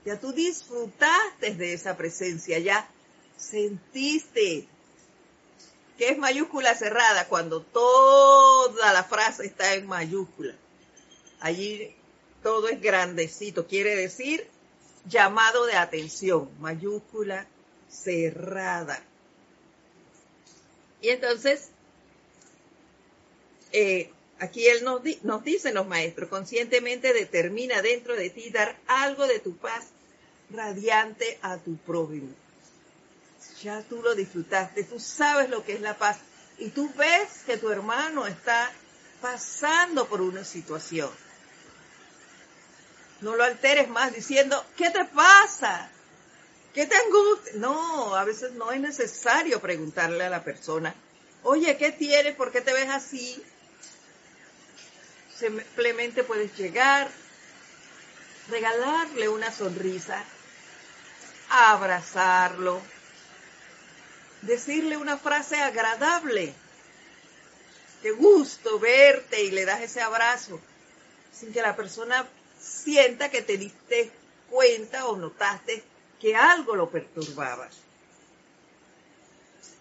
[0.06, 2.90] Ya tú disfrutaste de esa presencia, ya
[3.36, 4.66] sentiste
[5.98, 10.56] que es mayúscula cerrada cuando toda la frase está en mayúscula.
[11.42, 11.94] Allí
[12.44, 14.48] todo es grandecito, quiere decir
[15.06, 17.48] llamado de atención, mayúscula
[17.90, 19.02] cerrada.
[21.02, 21.70] Y entonces,
[23.72, 29.28] eh, aquí él nos, nos dice, los maestros, conscientemente determina dentro de ti dar algo
[29.28, 29.88] de tu paz
[30.52, 32.34] radiante a tu prójimo
[33.62, 36.18] ya tú lo disfrutaste, tú sabes lo que es la paz
[36.58, 38.72] y tú ves que tu hermano está
[39.22, 41.10] pasando por una situación.
[43.22, 45.90] No lo alteres más diciendo, ¿qué te pasa?
[46.74, 47.54] ¿Qué te angustia?
[47.56, 50.96] No, a veces no es necesario preguntarle a la persona,
[51.44, 52.36] oye, ¿qué tienes?
[52.36, 53.44] ¿Por qué te ves así?
[55.38, 57.10] Simplemente puedes llegar,
[58.50, 60.24] regalarle una sonrisa,
[61.50, 62.82] abrazarlo,
[64.42, 66.54] decirle una frase agradable.
[68.02, 70.62] Qué gusto verte y le das ese abrazo
[71.34, 72.26] sin que la persona
[72.60, 74.12] sienta que te diste
[74.50, 75.84] cuenta o notaste
[76.20, 77.70] que algo lo perturbaba.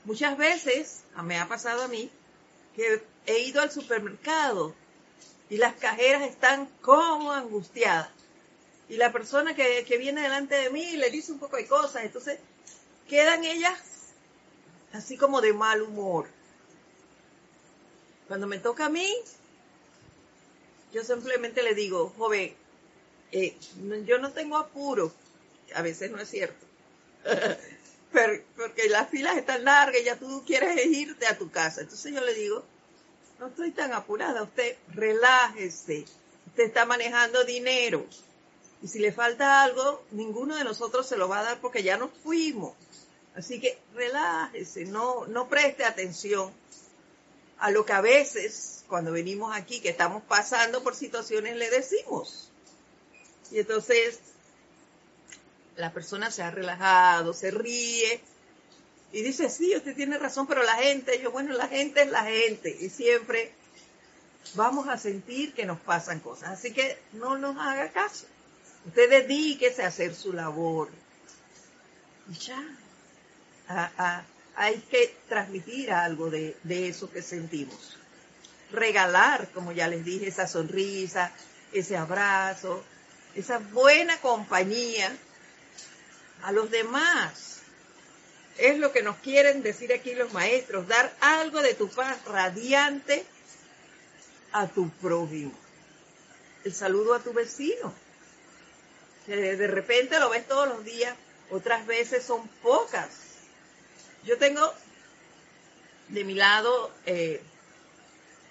[0.05, 2.11] Muchas veces, me ha pasado a mí,
[2.75, 4.75] que he ido al supermercado
[5.51, 8.09] y las cajeras están como angustiadas.
[8.89, 12.05] Y la persona que, que viene delante de mí le dice un poco de cosas,
[12.05, 12.39] entonces
[13.09, 13.79] quedan ellas
[14.93, 16.29] así como de mal humor.
[18.29, 19.15] Cuando me toca a mí,
[20.93, 22.55] yo simplemente le digo, joven,
[23.33, 23.57] eh,
[24.05, 25.13] yo no tengo apuro.
[25.75, 26.67] A veces no es cierto.
[28.13, 31.83] Pero, porque las filas están largas y ya tú quieres irte a tu casa.
[31.83, 32.65] Entonces yo le digo,
[33.39, 36.05] no estoy tan apurada, usted relájese.
[36.47, 38.07] Usted está manejando dinero.
[38.83, 41.97] Y si le falta algo, ninguno de nosotros se lo va a dar porque ya
[41.97, 42.75] nos fuimos.
[43.35, 46.53] Así que relájese, no, no preste atención
[47.59, 52.48] a lo que a veces cuando venimos aquí, que estamos pasando por situaciones, le decimos.
[53.51, 54.21] Y entonces
[55.77, 58.21] la persona se ha relajado, se ríe
[59.13, 62.25] y dice, sí, usted tiene razón, pero la gente, yo, bueno, la gente es la
[62.25, 63.53] gente y siempre
[64.55, 66.51] vamos a sentir que nos pasan cosas.
[66.51, 68.27] Así que no nos haga caso.
[68.87, 70.91] Usted dedíquese a hacer su labor.
[72.31, 72.63] Y ya,
[74.57, 77.97] hay que transmitir algo de, de eso que sentimos.
[78.71, 81.33] Regalar, como ya les dije, esa sonrisa,
[81.73, 82.85] ese abrazo,
[83.35, 85.15] esa buena compañía
[86.43, 87.61] a los demás.
[88.57, 93.25] Es lo que nos quieren decir aquí los maestros, dar algo de tu paz radiante
[94.53, 95.53] a tu prójimo.
[96.65, 97.95] El saludo a tu vecino.
[99.27, 101.15] de repente lo ves todos los días,
[101.51, 103.29] otras veces son pocas
[104.25, 104.75] yo tengo
[106.09, 107.41] de mi lado, eh,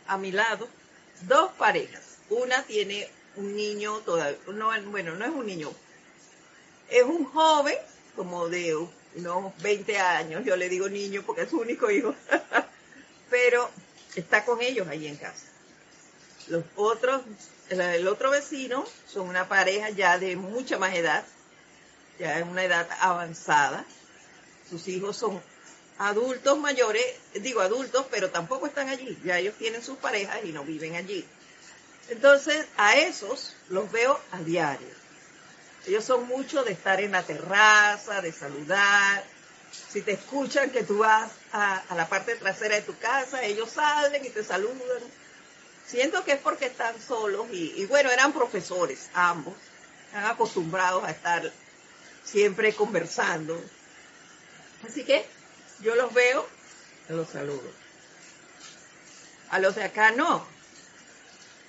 [0.08, 0.68] a mi lado,
[1.22, 2.18] dos parejas.
[2.30, 3.08] Una tiene
[3.38, 5.72] un niño todavía, no, bueno, no es un niño,
[6.90, 7.78] es un joven
[8.16, 8.76] como de
[9.16, 12.16] unos 20 años, yo le digo niño porque es su único hijo,
[13.30, 13.70] pero
[14.16, 15.46] está con ellos ahí en casa.
[16.48, 17.22] Los otros,
[17.70, 21.24] el otro vecino son una pareja ya de mucha más edad,
[22.20, 23.86] ya en una edad avanzada.
[24.70, 25.42] Sus hijos son
[25.98, 27.04] adultos mayores,
[27.36, 31.26] digo adultos, pero tampoco están allí, ya ellos tienen sus parejas y no viven allí.
[32.10, 34.88] Entonces, a esos los veo a diario.
[35.86, 39.24] Ellos son mucho de estar en la terraza, de saludar.
[39.72, 44.26] Si te escuchan que tú vas a, la parte trasera de tu casa, ellos salen
[44.26, 45.02] y te saludan.
[45.86, 49.54] Siento que es porque están solos y, y bueno, eran profesores ambos,
[50.08, 51.52] están acostumbrados a estar
[52.24, 53.62] siempre conversando.
[54.86, 55.26] Así que
[55.80, 56.48] yo los veo,
[57.10, 57.72] los saludo.
[59.50, 60.57] A los de acá no.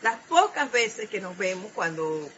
[0.02, 2.30] Las pocas veces que nos vemos cuando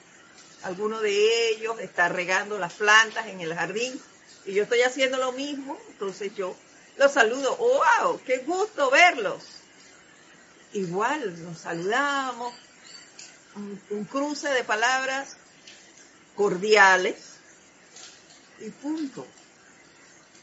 [0.63, 4.01] alguno de ellos está regando las plantas en el jardín
[4.47, 6.57] y yo estoy haciendo lo mismo, entonces yo
[6.97, 9.43] los saludo, wow, qué gusto verlos.
[10.73, 12.55] Igual nos saludamos,
[13.57, 15.37] un, un cruce de palabras
[16.37, 17.37] cordiales
[18.61, 19.27] y punto.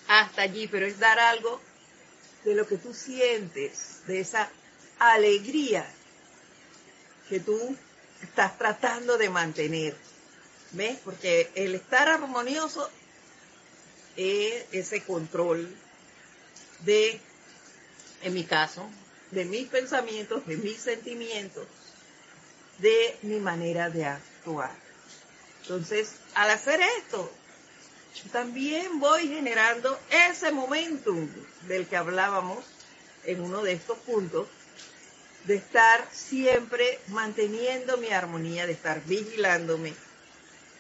[0.08, 1.60] Hasta allí, pero es dar algo
[2.44, 4.50] de lo que tú sientes, de esa
[5.00, 5.86] alegría
[7.30, 7.76] que tú
[8.22, 9.96] estás tratando de mantener.
[10.72, 11.00] ¿Ves?
[11.04, 12.90] Porque el estar armonioso
[14.18, 15.74] es ese control
[16.82, 17.20] de,
[18.24, 18.90] en mi caso,
[19.32, 21.68] de mis pensamientos, de mis sentimientos,
[22.80, 24.72] de mi manera de actuar.
[25.62, 27.32] Entonces, al hacer esto,
[28.16, 30.00] yo también voy generando
[30.30, 31.30] ese momentum
[31.68, 32.64] del que hablábamos
[33.26, 34.48] en uno de estos puntos,
[35.48, 39.94] de estar siempre manteniendo mi armonía, de estar vigilándome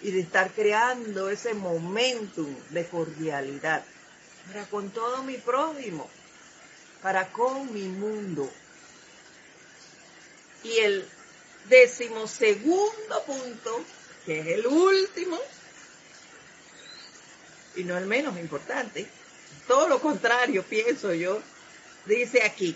[0.02, 3.84] y de estar creando ese momentum de cordialidad
[4.46, 6.10] para con todo mi prójimo,
[7.02, 8.52] para con mi mundo.
[10.64, 11.08] Y el
[11.70, 13.86] decimosegundo punto,
[14.26, 15.38] que es el último,
[17.78, 19.08] y no el menos importante,
[19.66, 21.42] todo lo contrario, pienso yo,
[22.06, 22.76] dice aquí,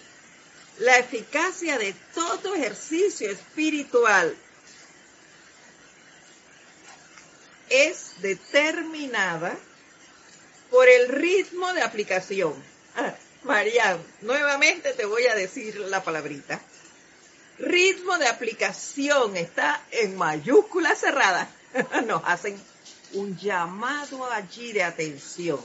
[0.82, 4.36] la eficacia de todo ejercicio espiritual
[7.70, 9.56] es determinada
[10.72, 12.56] por el ritmo de aplicación.
[12.96, 13.14] Ah,
[13.44, 16.60] María, nuevamente te voy a decir la palabrita.
[17.60, 21.48] Ritmo de aplicación está en mayúscula cerrada.
[22.08, 22.60] Nos hacen
[23.14, 25.64] un llamado allí de atención.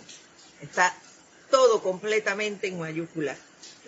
[0.60, 0.94] Está
[1.50, 3.34] todo completamente en mayúscula.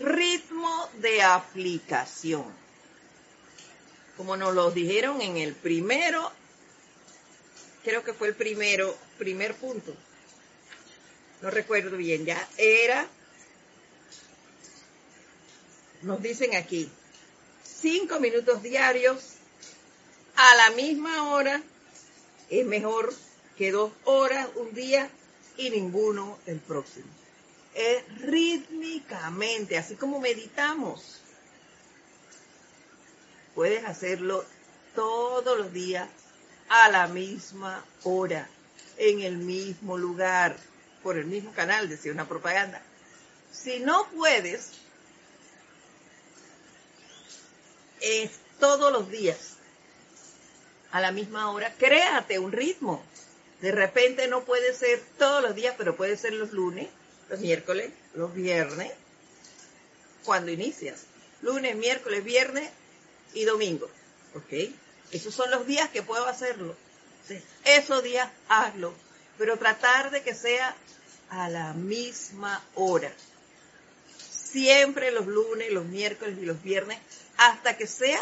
[0.01, 2.45] Ritmo de aplicación.
[4.17, 6.31] Como nos lo dijeron en el primero,
[7.85, 9.95] creo que fue el primero, primer punto.
[11.41, 13.07] No recuerdo bien, ya era,
[16.03, 16.89] nos dicen aquí,
[17.65, 19.35] cinco minutos diarios
[20.37, 21.61] a la misma hora
[22.51, 23.13] es mejor
[23.57, 25.11] que dos horas un día
[25.57, 27.18] y ninguno el próximo.
[27.79, 31.21] Es rítmicamente, así como meditamos.
[33.55, 34.45] Puedes hacerlo
[34.97, 36.09] todos los días
[36.69, 38.49] a la misma hora,
[38.97, 40.57] en el mismo lugar,
[41.05, 42.83] por el mismo canal, decía una propaganda.
[43.53, 44.73] Si no puedes,
[48.01, 49.55] es todos los días,
[50.91, 53.05] a la misma hora, créate un ritmo.
[53.61, 56.89] De repente no puede ser todos los días, pero puede ser los lunes,
[57.29, 58.93] los miércoles, los viernes,
[60.25, 61.05] cuando inicias.
[61.43, 62.71] Lunes, miércoles, viernes
[63.35, 63.89] y domingo.
[64.35, 64.73] ¿Ok?
[65.11, 66.77] Esos son los días que puedo hacerlo.
[67.65, 68.93] Esos días hazlo.
[69.39, 70.75] Pero tratar de que sea
[71.31, 73.13] a la misma hora.
[74.19, 76.99] Siempre los lunes, los miércoles y los viernes,
[77.37, 78.21] hasta que sea,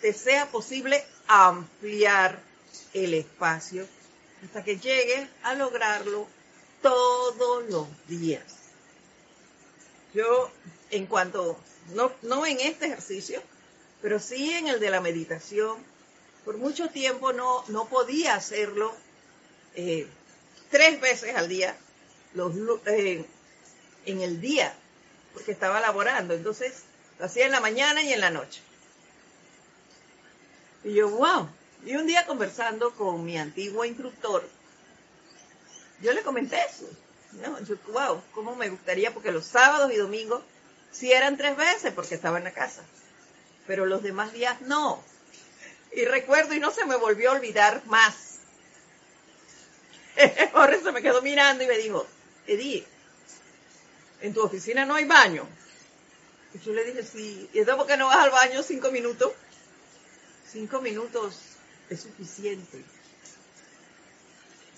[0.00, 2.40] te sea posible ampliar
[2.92, 3.86] el espacio
[4.44, 6.26] hasta que llegue a lograrlo
[6.84, 8.44] todos los días.
[10.12, 10.50] Yo,
[10.90, 11.58] en cuanto,
[11.94, 13.42] no, no en este ejercicio,
[14.02, 15.78] pero sí en el de la meditación,
[16.44, 18.94] por mucho tiempo no, no podía hacerlo
[19.74, 20.06] eh,
[20.70, 21.74] tres veces al día,
[22.34, 22.52] los,
[22.84, 23.24] eh,
[24.04, 24.74] en el día,
[25.32, 26.34] porque estaba laborando.
[26.34, 26.82] Entonces,
[27.18, 28.60] lo hacía en la mañana y en la noche.
[30.84, 31.48] Y yo, wow,
[31.86, 34.46] y un día conversando con mi antiguo instructor,
[36.04, 36.88] yo le comenté eso.
[37.32, 37.60] ¿no?
[37.64, 40.42] Yo, wow, cómo me gustaría, porque los sábados y domingos
[40.92, 42.82] sí eran tres veces porque estaba en la casa,
[43.66, 45.02] pero los demás días no.
[45.92, 48.38] Y recuerdo y no se me volvió a olvidar más.
[50.52, 52.06] Por eso me quedó mirando y me dijo,
[52.46, 52.86] Edith,
[54.20, 55.46] en tu oficina no hay baño.
[56.52, 59.32] Y yo le dije, sí, ¿y entonces por qué no vas al baño cinco minutos?
[60.48, 61.34] Cinco minutos
[61.90, 62.84] es suficiente.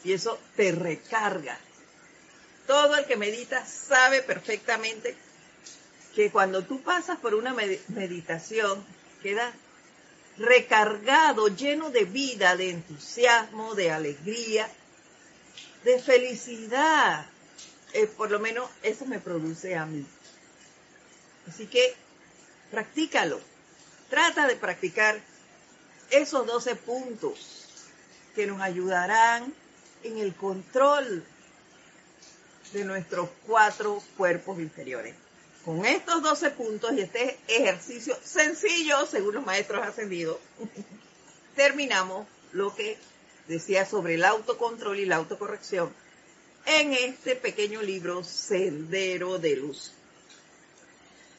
[0.06, 1.58] Y eso te recarga.
[2.68, 5.16] Todo el que medita sabe perfectamente
[6.14, 7.52] que cuando tú pasas por una
[7.88, 8.86] meditación,
[9.20, 9.52] queda
[10.38, 14.70] recargado, lleno de vida, de entusiasmo, de alegría,
[15.82, 17.26] de felicidad.
[17.92, 20.06] Eh, por lo menos eso me produce a mí.
[21.48, 21.96] Así que
[22.70, 23.40] practícalo.
[24.08, 25.18] Trata de practicar
[26.10, 27.66] esos 12 puntos
[28.36, 29.52] que nos ayudarán
[30.02, 31.24] en el control
[32.72, 35.14] de nuestros cuatro cuerpos inferiores.
[35.64, 40.38] Con estos 12 puntos y este ejercicio sencillo, según los maestros ascendidos,
[41.56, 42.98] terminamos lo que
[43.48, 45.92] decía sobre el autocontrol y la autocorrección
[46.66, 49.92] en este pequeño libro Sendero de Luz.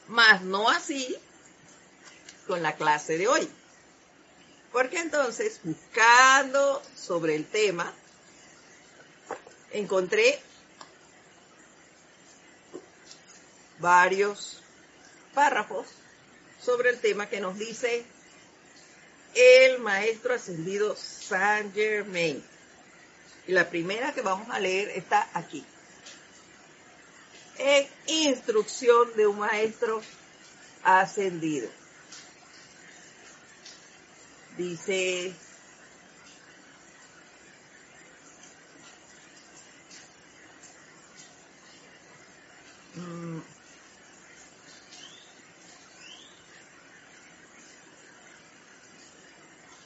[0.08, 1.16] Más no así
[2.46, 3.48] con la clase de hoy.
[4.72, 7.92] Porque entonces, buscando sobre el tema,
[9.72, 10.40] encontré
[13.78, 14.62] varios
[15.34, 15.86] párrafos
[16.60, 18.04] sobre el tema que nos dice
[19.34, 22.42] el maestro ascendido Saint Germain.
[23.46, 25.64] Y la primera que vamos a leer está aquí.
[27.58, 30.02] En instrucción de un maestro
[30.82, 31.68] ascendido.
[34.56, 35.32] Dice,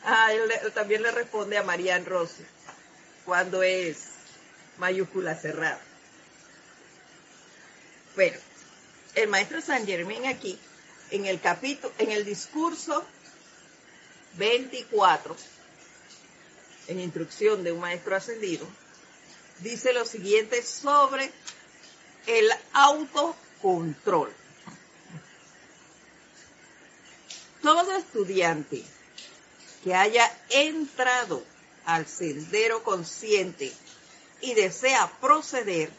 [0.04, 2.44] Ah, él, también le responde a Marianne Rossi
[3.24, 3.98] cuando es
[4.78, 5.80] mayúscula cerrada.
[8.16, 8.36] Bueno,
[9.14, 10.58] el maestro San Germán aquí,
[11.10, 13.04] en el capítulo, en el discurso
[14.34, 15.36] 24,
[16.88, 18.66] en instrucción de un maestro ascendido,
[19.60, 21.30] dice lo siguiente sobre
[22.26, 24.32] el autocontrol.
[27.62, 28.84] Todo estudiante
[29.84, 31.42] que haya entrado
[31.84, 33.72] al sendero consciente
[34.40, 35.90] y desea proceder,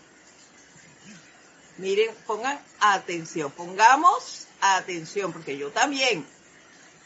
[1.78, 6.26] miren, pongan atención, pongamos atención, porque yo también,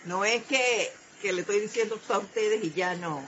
[0.05, 0.91] no es que,
[1.22, 3.24] que le estoy diciendo a ustedes y ya no,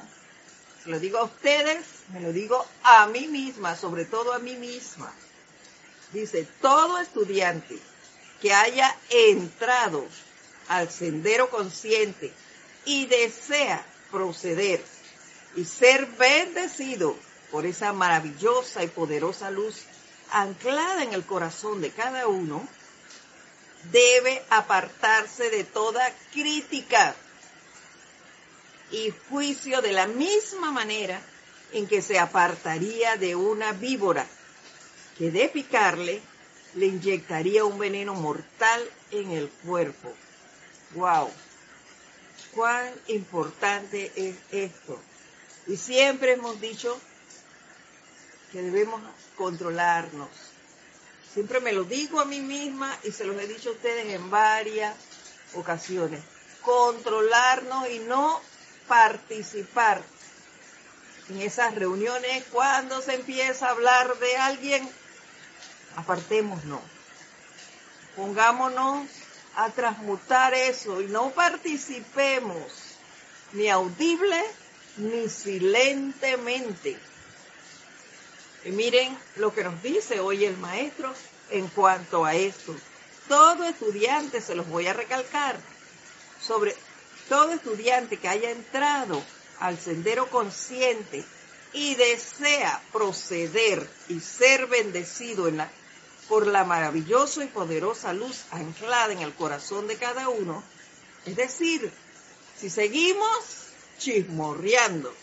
[0.84, 4.56] se lo digo a ustedes, me lo digo a mí misma, sobre todo a mí
[4.56, 5.14] misma.
[6.12, 7.78] Dice, todo estudiante
[8.41, 10.05] que haya entrado
[10.68, 12.34] al sendero consciente
[12.86, 14.84] y desea proceder
[15.55, 17.16] y ser bendecido
[17.51, 19.84] por esa maravillosa y poderosa luz
[20.32, 22.68] anclada en el corazón de cada uno,
[23.91, 27.16] debe apartarse de toda crítica
[28.91, 31.22] y juicio de la misma manera
[31.72, 34.26] en que se apartaría de una víbora
[35.20, 36.22] que de picarle
[36.74, 40.12] le inyectaría un veneno mortal en el cuerpo.
[40.96, 41.30] ¡Wow!
[42.54, 45.00] cuán importante es esto.
[45.68, 47.00] Y siempre hemos dicho
[48.52, 49.02] que debemos
[49.36, 50.30] controlarnos.
[51.34, 54.30] Siempre me lo digo a mí misma y se los he dicho a ustedes en
[54.32, 54.96] varias
[55.54, 56.22] ocasiones.
[56.64, 58.42] Controlarnos y no
[58.88, 60.02] participar
[61.30, 64.90] en esas reuniones cuando se empieza a hablar de alguien.
[66.00, 66.80] Apartémonos.
[68.16, 69.06] Pongámonos
[69.56, 72.64] a transmutar eso y no participemos
[73.52, 74.41] ni audible
[74.95, 76.97] ni silentemente.
[78.64, 81.14] Y miren lo que nos dice hoy el maestro
[81.50, 82.74] en cuanto a esto.
[83.28, 85.60] Todo estudiante, se los voy a recalcar,
[86.41, 86.76] sobre
[87.28, 89.22] todo estudiante que haya entrado
[89.60, 91.26] al sendero consciente
[91.74, 95.70] y desea proceder y ser bendecido en la
[96.30, 100.64] por la maravillosa y poderosa luz anclada en el corazón de cada uno.
[101.26, 101.92] Es decir,
[102.56, 103.28] si seguimos
[103.98, 105.14] chismorreando,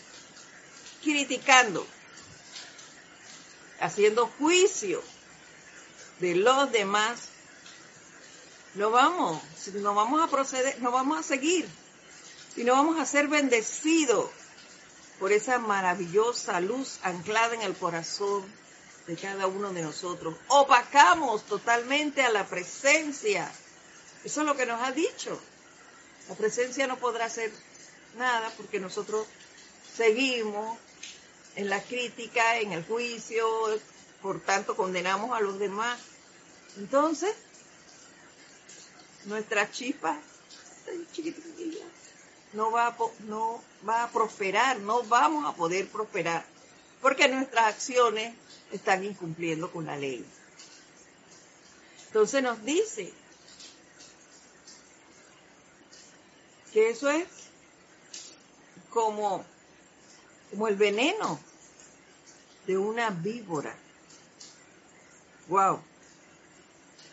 [1.01, 1.87] criticando,
[3.79, 5.01] haciendo juicio
[6.19, 7.29] de los demás,
[8.75, 9.41] no vamos,
[9.75, 11.67] no vamos a proceder, no vamos a seguir,
[12.53, 14.29] sino vamos a ser bendecidos
[15.19, 18.43] por esa maravillosa luz anclada en el corazón
[19.07, 20.35] de cada uno de nosotros.
[20.49, 23.49] Opacamos totalmente a la presencia.
[24.23, 25.39] Eso es lo que nos ha dicho.
[26.27, 27.51] La presencia no podrá hacer
[28.17, 29.25] nada porque nosotros
[29.95, 30.77] seguimos
[31.55, 33.47] en la crítica, en el juicio,
[34.21, 35.97] por tanto condenamos a los demás.
[36.77, 37.33] Entonces,
[39.25, 40.19] nuestra chispa
[42.53, 42.97] no va, a,
[43.27, 46.45] no va a prosperar, no vamos a poder prosperar,
[47.01, 48.35] porque nuestras acciones
[48.71, 50.25] están incumpliendo con la ley.
[52.07, 53.11] Entonces nos dice
[56.73, 57.27] que eso es
[58.89, 59.45] como,
[60.49, 61.39] como el veneno
[62.65, 63.75] de una víbora.
[65.47, 65.81] Wow.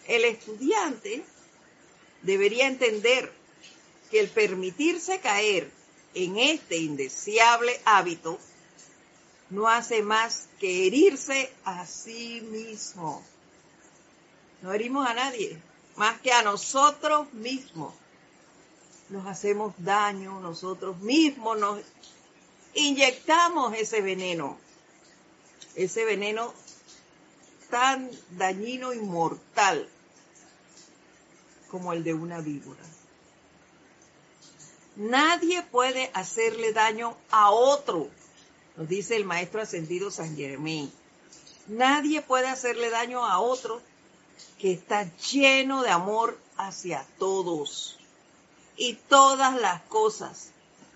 [0.07, 1.25] El estudiante
[2.23, 3.33] debería entender
[4.11, 5.71] que el permitirse caer
[6.15, 8.39] en este indeseable hábito
[9.55, 13.23] no hace más que herirse a sí mismo.
[14.63, 15.63] No herimos a nadie,
[15.95, 17.95] más que a nosotros mismos.
[19.11, 21.81] Nos hacemos daño nosotros mismos, nos
[22.75, 24.59] inyectamos ese veneno,
[25.77, 26.53] ese veneno
[27.71, 29.89] tan dañino y mortal
[31.71, 32.83] como el de una víbora.
[34.97, 38.09] Nadie puede hacerle daño a otro,
[38.77, 40.91] nos dice el maestro ascendido San Germain.
[41.69, 43.81] Nadie puede hacerle daño a otro
[44.59, 47.99] que está lleno de amor hacia todos
[48.77, 50.51] y todas las cosas,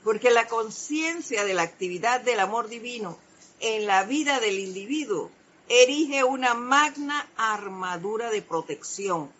[0.04, 3.18] porque la conciencia de la actividad del amor divino
[3.60, 5.30] en la vida del individuo
[5.68, 9.30] erige una magna armadura de protección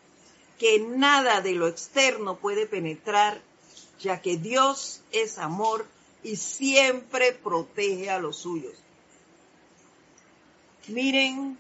[0.59, 3.41] que nada de lo externo puede penetrar,
[4.01, 5.86] ya que Dios es amor
[6.29, 8.74] y siempre protege a los suyos.
[10.89, 11.59] Miren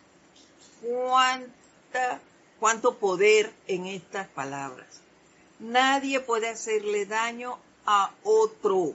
[0.82, 2.20] cuánta,
[2.60, 5.00] cuánto poder en estas palabras.
[5.58, 8.92] Nadie puede hacerle daño a otro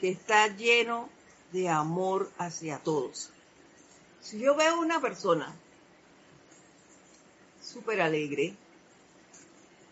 [0.00, 1.08] que está lleno
[1.52, 3.30] de amor hacia todos.
[4.20, 5.54] Si yo veo una persona
[7.62, 8.56] súper alegre,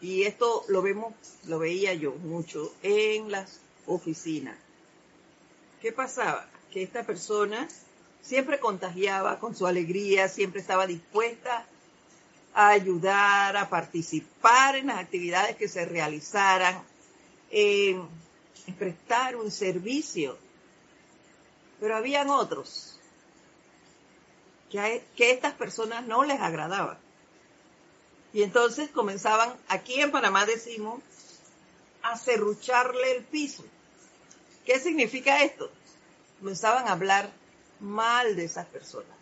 [0.01, 1.15] y esto lo vemos,
[1.47, 4.57] lo veía yo mucho en las oficinas.
[5.81, 6.47] ¿Qué pasaba?
[6.71, 7.69] Que esta persona
[8.21, 11.67] siempre contagiaba con su alegría, siempre estaba dispuesta
[12.55, 16.83] a ayudar, a participar en las actividades que se realizaran,
[17.51, 18.09] en,
[18.79, 20.37] prestar un servicio.
[21.79, 22.99] Pero habían otros
[24.71, 27.06] que, que estas personas no les agradaban.
[28.33, 31.03] Y entonces comenzaban, aquí en Panamá decimos,
[32.03, 33.65] a cerrucharle el piso.
[34.65, 35.71] ¿Qué significa esto?
[36.39, 37.31] Comenzaban a hablar
[37.81, 39.17] mal de esas personas,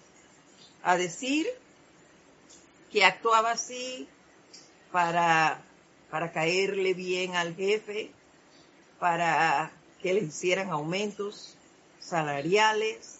[0.82, 1.46] a decir
[2.90, 4.08] que actuaba así
[4.92, 5.62] para,
[6.10, 8.10] para caerle bien al jefe,
[8.98, 11.56] para que le hicieran aumentos
[11.98, 13.18] salariales,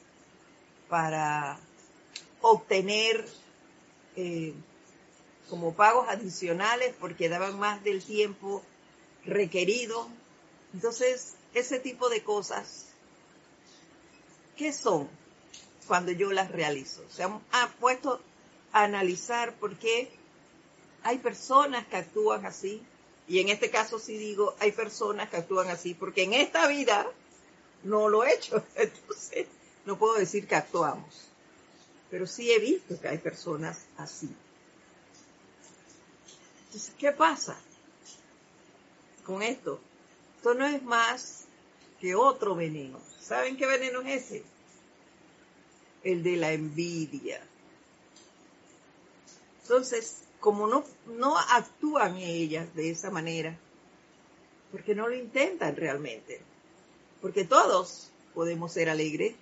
[0.89, 1.59] para
[2.41, 3.27] obtener
[4.17, 4.55] eh,
[5.55, 8.61] como pagos adicionales porque daban más del tiempo
[9.25, 10.09] requerido.
[10.73, 12.87] Entonces, ese tipo de cosas,
[14.57, 15.09] ¿qué son
[15.87, 17.05] cuando yo las realizo?
[17.09, 17.41] Se han,
[17.79, 18.21] puesto
[18.73, 20.11] a analizar por qué
[21.05, 22.83] hay personas que actúan así,
[23.29, 27.07] y en este caso sí digo, hay personas que actúan así, porque en esta vida
[27.85, 29.47] no lo he hecho, entonces
[29.87, 31.29] no puedo decir que actuamos,
[32.11, 34.35] pero sí he visto que hay personas así.
[36.75, 37.57] Entonces, ¿qué pasa
[39.25, 39.79] con esto?
[40.39, 41.45] Esto no es más
[42.01, 42.99] que otro veneno.
[43.21, 44.43] ¿Saben qué veneno es ese?
[46.03, 47.41] El de la envidia.
[49.63, 53.57] Entonces, como no, no actúan ellas de esa manera,
[54.73, 56.41] porque no lo intentan realmente,
[57.23, 59.37] porque todos podemos ser alegres,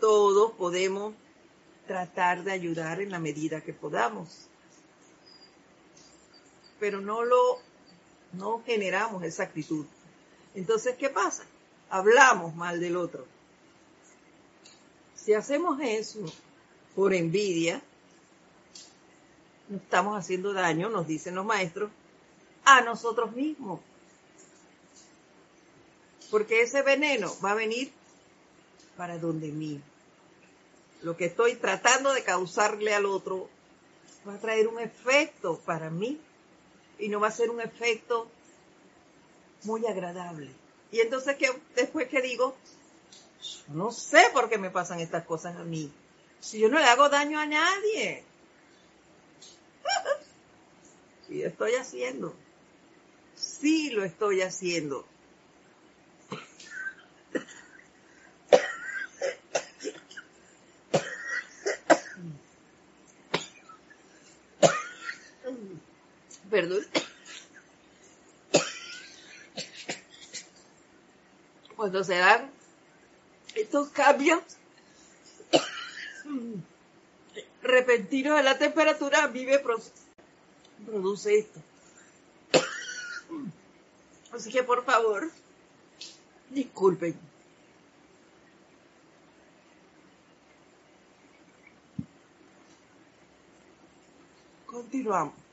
[0.00, 1.14] todos podemos
[1.86, 4.47] tratar de ayudar en la medida que podamos
[6.78, 7.58] pero no lo,
[8.32, 9.86] no generamos esa actitud.
[10.54, 11.44] Entonces, ¿qué pasa?
[11.90, 13.26] Hablamos mal del otro.
[15.14, 16.24] Si hacemos eso
[16.94, 17.82] por envidia,
[19.74, 21.90] estamos haciendo daño, nos dicen los maestros,
[22.64, 23.80] a nosotros mismos.
[26.30, 27.92] Porque ese veneno va a venir
[28.96, 29.80] para donde mí.
[31.02, 33.48] Lo que estoy tratando de causarle al otro
[34.26, 36.20] va a traer un efecto para mí
[36.98, 38.28] y no va a ser un efecto
[39.64, 40.50] muy agradable.
[40.90, 42.56] Y entonces que después que digo,
[43.68, 45.92] no sé por qué me pasan estas cosas a mí.
[46.40, 48.24] Si yo no le hago daño a nadie.
[51.28, 52.34] Sí, lo estoy haciendo.
[53.34, 55.04] Sí lo estoy haciendo.
[66.58, 66.84] perdón.
[71.88, 72.50] Cuando se dan
[73.54, 74.42] estos cambios
[77.62, 79.58] repentinos de la temperatura, me
[80.84, 81.60] produce esto.
[84.34, 85.30] Así que por favor,
[86.50, 87.18] disculpen.
[94.66, 95.47] Continuamos.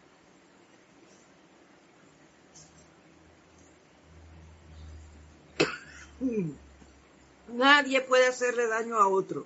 [7.47, 9.45] Nadie puede hacerle daño a otro.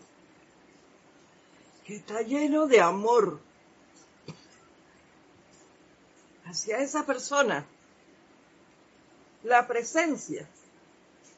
[1.86, 3.40] Que está lleno de amor
[6.46, 7.66] hacia esa persona.
[9.44, 10.48] La presencia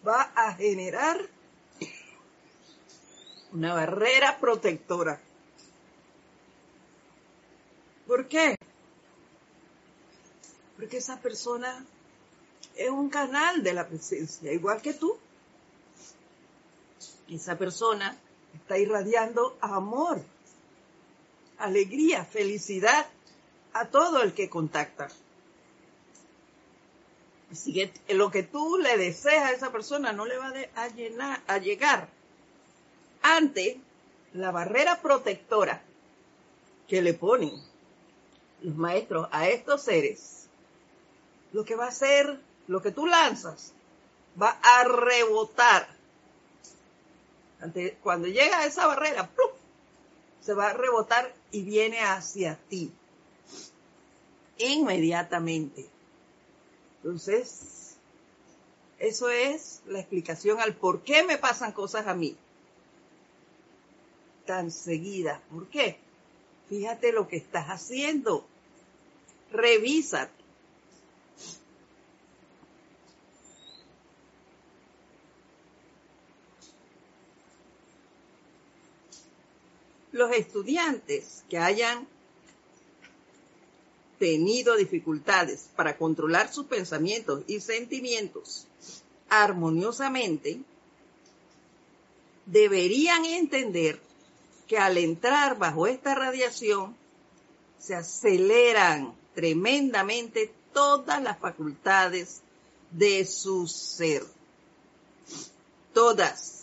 [0.06, 1.30] va a generar
[3.54, 5.20] Una barrera protectora.
[8.08, 8.56] ¿Por qué?
[10.78, 11.86] Porque esa persona
[12.76, 15.18] es un canal de la presencia, igual que tú.
[17.32, 18.18] Esa persona
[18.54, 20.22] está irradiando amor,
[21.58, 23.08] alegría, felicidad
[23.74, 25.08] a todo el que contacta.
[28.10, 30.54] Lo que tú le deseas a esa persona no le va
[31.48, 32.10] a llegar
[33.22, 33.80] ante
[34.34, 35.82] la barrera protectora
[36.88, 37.52] que le ponen
[38.62, 40.48] los maestros a estos seres.
[41.54, 43.74] Lo que va a hacer, lo que tú lanzas,
[44.42, 46.01] va a rebotar.
[48.01, 49.30] Cuando llega a esa barrera,
[50.41, 52.91] se va a rebotar y viene hacia ti
[54.57, 55.86] inmediatamente.
[56.97, 57.95] Entonces,
[58.99, 62.36] eso es la explicación al por qué me pasan cosas a mí
[64.45, 65.39] tan seguidas.
[65.51, 65.97] ¿Por qué?
[66.68, 68.45] Fíjate lo que estás haciendo.
[69.51, 70.41] Revísate.
[80.12, 82.07] Los estudiantes que hayan
[84.20, 88.68] tenido dificultades para controlar sus pensamientos y sentimientos
[89.32, 90.62] armoniosamente,
[92.45, 93.99] deberían entender
[94.68, 96.95] que al entrar bajo esta radiación
[97.80, 102.41] se aceleran tremendamente todas las facultades
[102.91, 104.24] de su ser.
[105.93, 106.61] Todas.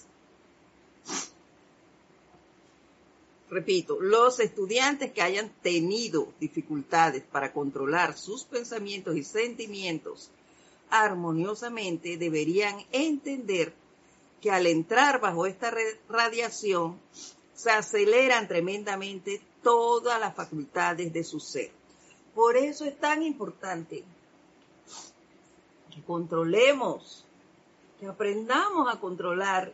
[3.50, 10.30] Repito, los estudiantes que hayan tenido dificultades para controlar sus pensamientos y sentimientos
[10.90, 13.72] armoniosamente deberían entender
[14.40, 15.72] que al entrar bajo esta
[16.08, 16.98] radiación
[17.54, 21.70] se aceleran tremendamente todas las facultades de su ser.
[22.34, 24.04] Por eso es tan importante
[25.90, 27.24] que controlemos,
[27.98, 29.72] que aprendamos a controlar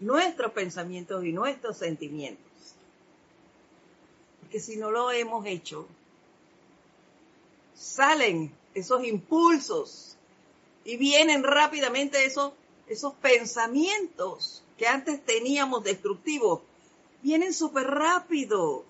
[0.00, 2.45] nuestros pensamientos y nuestros sentimientos
[4.56, 5.86] que si no lo hemos hecho,
[7.74, 10.16] salen esos impulsos
[10.82, 12.54] y vienen rápidamente esos,
[12.88, 16.62] esos pensamientos que antes teníamos destructivos,
[17.20, 18.86] vienen súper rápido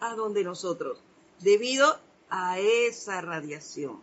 [0.00, 0.98] a donde nosotros,
[1.38, 1.96] debido
[2.28, 4.00] a esa radiación,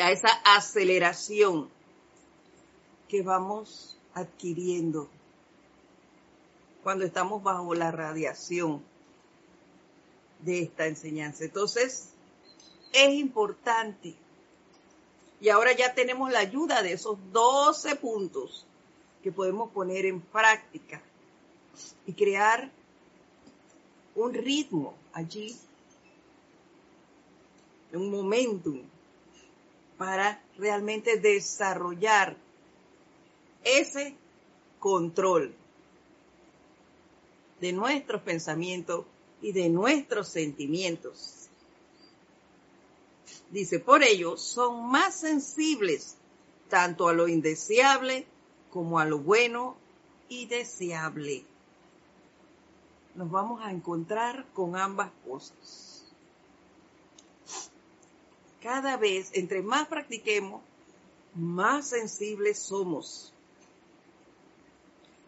[0.00, 1.68] a esa aceleración
[3.06, 5.10] que vamos adquiriendo
[6.82, 8.93] cuando estamos bajo la radiación
[10.44, 11.44] de esta enseñanza.
[11.44, 12.10] Entonces,
[12.92, 14.14] es importante.
[15.40, 18.66] Y ahora ya tenemos la ayuda de esos 12 puntos
[19.22, 21.02] que podemos poner en práctica
[22.06, 22.70] y crear
[24.14, 25.56] un ritmo allí,
[27.92, 28.82] un momentum
[29.98, 32.36] para realmente desarrollar
[33.64, 34.14] ese
[34.78, 35.54] control
[37.60, 39.06] de nuestros pensamientos
[39.44, 41.50] y de nuestros sentimientos.
[43.50, 46.16] Dice, por ello son más sensibles
[46.70, 48.26] tanto a lo indeseable
[48.72, 49.76] como a lo bueno
[50.30, 51.44] y deseable.
[53.16, 56.06] Nos vamos a encontrar con ambas cosas.
[58.62, 60.62] Cada vez, entre más practiquemos,
[61.34, 63.30] más sensibles somos,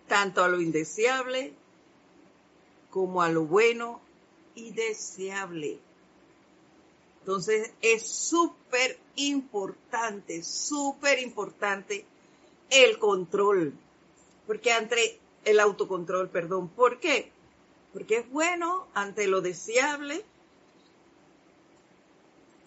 [0.08, 1.52] tanto a lo indeseable
[2.88, 4.05] como a lo bueno
[4.56, 5.78] y deseable.
[7.20, 12.04] Entonces es súper importante, súper importante
[12.70, 13.72] el control,
[14.48, 17.30] porque ante el autocontrol, perdón, ¿por qué?
[17.92, 20.24] Porque es bueno ante lo deseable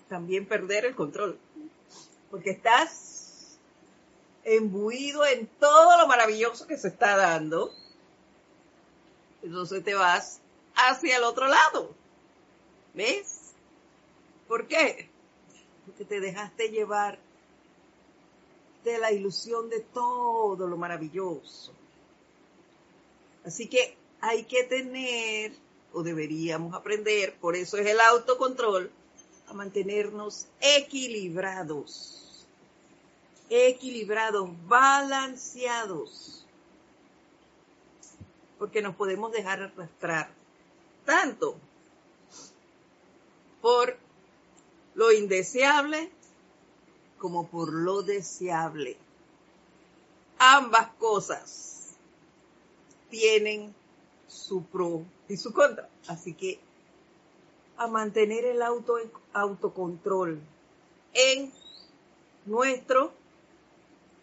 [0.07, 1.37] también perder el control,
[2.31, 3.57] porque estás
[4.43, 7.71] embuido en todo lo maravilloso que se está dando
[9.41, 10.41] entonces te vas
[10.87, 11.93] hacia el otro lado.
[12.93, 13.53] ¿Ves?
[14.47, 15.09] ¿Por qué?
[15.85, 17.19] Porque te dejaste llevar
[18.83, 21.73] de la ilusión de todo lo maravilloso.
[23.45, 25.53] Así que hay que tener,
[25.93, 28.91] o deberíamos aprender, por eso es el autocontrol,
[29.47, 32.45] a mantenernos equilibrados,
[33.49, 36.39] equilibrados, balanceados
[38.59, 40.29] porque nos podemos dejar arrastrar
[41.09, 41.55] tanto
[43.63, 43.97] por
[44.93, 46.11] lo indeseable
[47.17, 48.95] como por lo deseable.
[50.37, 51.65] Ambas cosas.
[53.09, 53.73] tienen
[54.27, 55.89] su pro y su contra.
[56.07, 56.59] Así que
[57.75, 58.99] a mantener el auto,
[59.33, 60.39] autocontrol
[61.13, 61.51] en
[62.45, 63.11] nuestro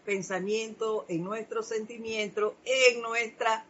[0.05, 3.65] pensamiento, en nuestro sentimiento, en nuestra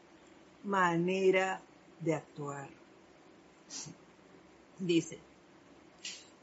[0.64, 1.62] manera
[2.00, 2.77] de actuar.
[4.80, 5.20] Dice,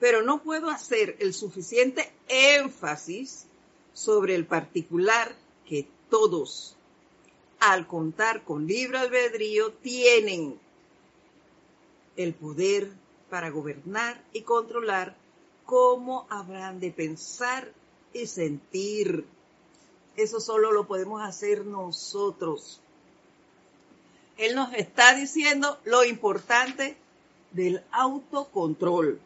[0.00, 3.46] pero no puedo hacer el suficiente énfasis
[3.92, 5.34] sobre el particular
[5.66, 6.76] que todos,
[7.60, 10.58] al contar con libre albedrío, tienen
[12.16, 12.90] el poder
[13.30, 15.16] para gobernar y controlar
[15.64, 17.72] cómo habrán de pensar
[18.12, 19.24] y sentir.
[20.16, 22.80] Eso solo lo podemos hacer nosotros.
[24.36, 26.96] Él nos está diciendo lo importante
[27.54, 29.18] del autocontrol.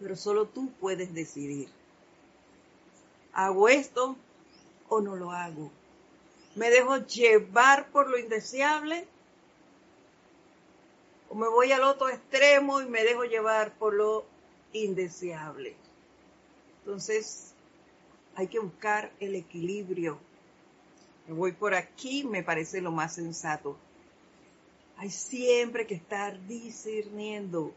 [0.00, 1.68] Pero solo tú puedes decidir.
[3.32, 4.16] ¿Hago esto
[4.88, 5.70] o no lo hago?
[6.54, 9.06] ¿Me dejo llevar por lo indeseable?
[11.30, 14.24] ¿O me voy al otro extremo y me dejo llevar por lo
[14.72, 15.74] indeseable?
[16.80, 17.54] Entonces,
[18.36, 20.18] hay que buscar el equilibrio.
[21.26, 23.76] Me voy por aquí, me parece lo más sensato.
[24.96, 27.72] Hay siempre que estar discerniendo.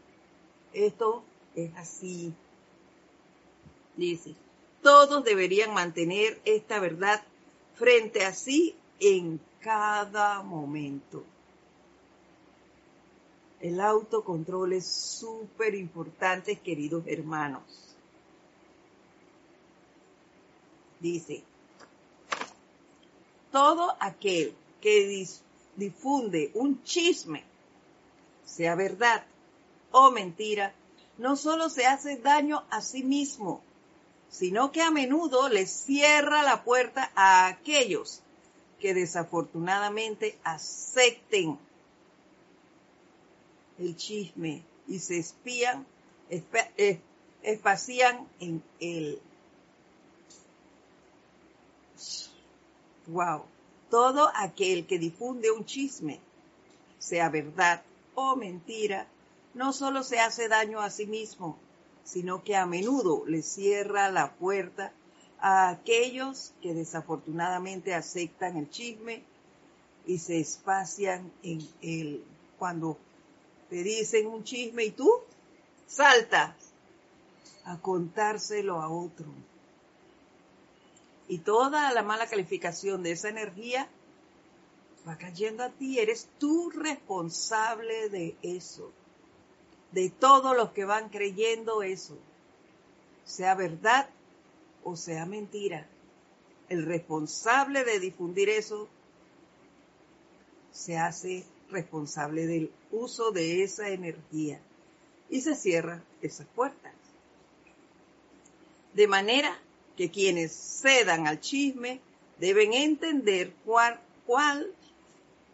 [0.72, 1.22] Esto
[1.54, 2.32] es así.
[3.96, 4.34] Dice,
[4.82, 7.22] todos deberían mantener esta verdad
[7.74, 11.24] frente a sí en cada momento.
[13.60, 17.62] El autocontrol es súper importante, queridos hermanos.
[21.00, 21.42] Dice,
[23.50, 25.08] todo aquel que
[25.78, 27.44] difunde un chisme,
[28.44, 29.24] sea verdad
[29.92, 30.74] o mentira,
[31.16, 33.62] no solo se hace daño a sí mismo,
[34.28, 38.20] sino que a menudo le cierra la puerta a aquellos
[38.80, 41.58] que desafortunadamente acepten
[43.78, 45.86] el chisme y se espían,
[47.42, 49.20] espacían en él.
[53.06, 53.44] Wow.
[53.90, 56.20] Todo aquel que difunde un chisme,
[56.98, 57.82] sea verdad
[58.14, 59.06] o mentira,
[59.54, 61.58] no solo se hace daño a sí mismo,
[62.04, 64.92] sino que a menudo le cierra la puerta
[65.40, 69.22] a aquellos que desafortunadamente aceptan el chisme
[70.06, 72.24] y se espacian en él.
[72.58, 72.98] Cuando
[73.70, 75.10] te dicen un chisme y tú
[75.86, 76.54] saltas
[77.64, 79.26] a contárselo a otro.
[81.28, 83.88] Y toda la mala calificación de esa energía
[85.06, 85.98] va cayendo a ti.
[85.98, 88.90] Eres tú responsable de eso
[89.92, 92.16] de todos los que van creyendo eso,
[93.24, 94.08] sea verdad
[94.84, 95.86] o sea mentira.
[96.68, 98.88] El responsable de difundir eso
[100.72, 104.60] se hace responsable del uso de esa energía
[105.30, 106.92] y se cierra esas puertas.
[108.92, 109.58] De manera
[109.98, 112.00] que quienes cedan al chisme
[112.38, 114.72] deben entender cuál, cuál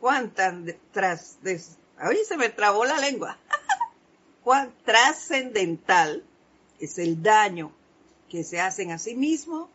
[0.01, 0.55] cuántas
[0.93, 1.39] tras,
[1.97, 3.39] ahí se me trabó la lengua.
[4.45, 6.23] cuán trascendental
[6.79, 7.73] es el daño
[8.29, 9.71] que se hacen a sí mismos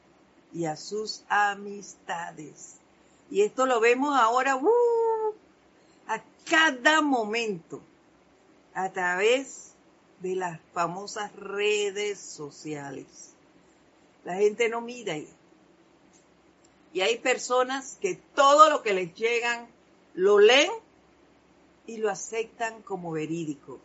[0.54, 2.76] y a sus amistades.
[3.32, 5.34] Y esto lo vemos ahora uh,
[6.06, 7.82] a cada momento
[8.76, 9.72] a través
[10.20, 13.34] de las famosas redes sociales.
[14.26, 15.16] La gente no mira.
[16.94, 19.68] Y hay personas que todo lo que les llegan
[20.14, 20.72] lo leen
[21.88, 23.80] y lo aceptan como verídico.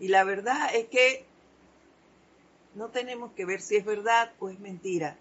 [0.00, 1.24] Y la verdad es que
[2.74, 5.16] no tenemos que ver si es verdad o es mentira.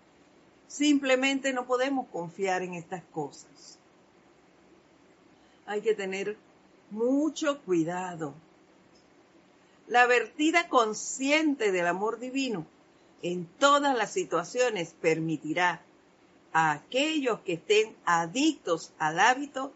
[0.68, 3.80] Simplemente no podemos confiar en estas cosas.
[5.66, 6.38] Hay que tener
[6.92, 8.34] mucho cuidado.
[9.88, 12.66] La vertida consciente del amor divino
[13.22, 15.82] en todas las situaciones permitirá
[16.54, 19.74] a aquellos que estén adictos al hábito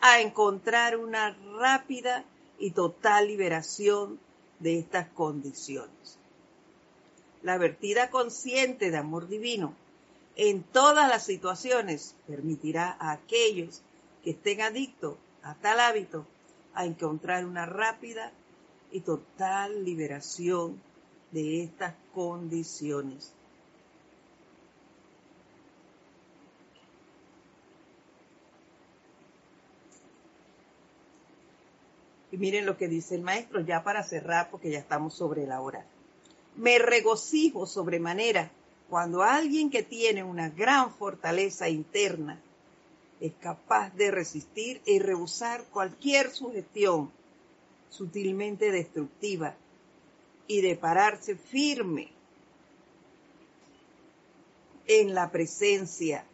[0.00, 2.24] a encontrar una rápida
[2.58, 4.18] y total liberación
[4.58, 6.18] de estas condiciones.
[7.42, 9.74] La vertida consciente de amor divino
[10.36, 13.82] en todas las situaciones permitirá a aquellos
[14.24, 16.26] que estén adictos a tal hábito
[16.74, 18.32] a encontrar una rápida
[18.90, 20.80] y total liberación
[21.32, 23.32] de estas condiciones.
[32.30, 35.60] Y miren lo que dice el maestro, ya para cerrar, porque ya estamos sobre la
[35.60, 35.84] hora.
[36.56, 38.50] Me regocijo sobremanera
[38.88, 42.40] cuando alguien que tiene una gran fortaleza interna
[43.20, 47.10] es capaz de resistir y rehusar cualquier sugestión
[47.88, 49.54] sutilmente destructiva
[50.52, 52.10] y de pararse firme
[54.86, 56.26] en la presencia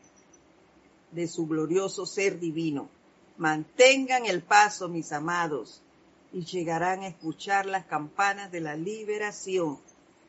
[1.12, 2.88] de su glorioso ser divino.
[3.36, 5.80] Mantengan el paso, mis amados,
[6.32, 9.78] y llegarán a escuchar las campanas de la liberación,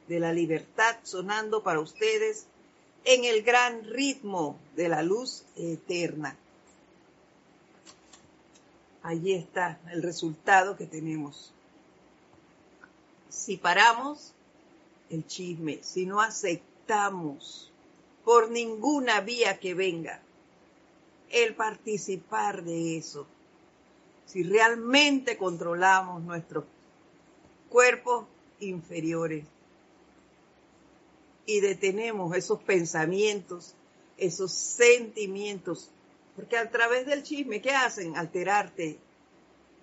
[0.08, 2.46] de la libertad sonando para ustedes
[3.06, 6.38] en el gran ritmo de la luz eterna.
[9.02, 11.52] Allí está el resultado que tenemos.
[13.30, 14.34] Si paramos
[15.10, 17.72] el chisme, si no aceptamos
[18.26, 20.22] por ninguna vía que venga
[21.30, 23.28] el participar de eso,
[24.26, 26.66] si realmente controlamos nuestros
[27.70, 28.26] cuerpos
[28.60, 29.46] inferiores
[31.46, 33.74] y detenemos esos pensamientos,
[34.18, 35.90] esos sentimientos,
[36.36, 38.16] porque a través del chisme, ¿qué hacen?
[38.16, 39.00] Alterarte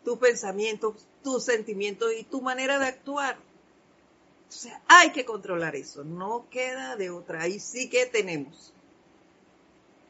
[0.04, 0.94] tus pensamientos,
[1.26, 3.36] tus sentimientos y tu manera de actuar.
[4.48, 7.42] O sea, hay que controlar eso, no queda de otra.
[7.42, 8.72] Ahí sí que tenemos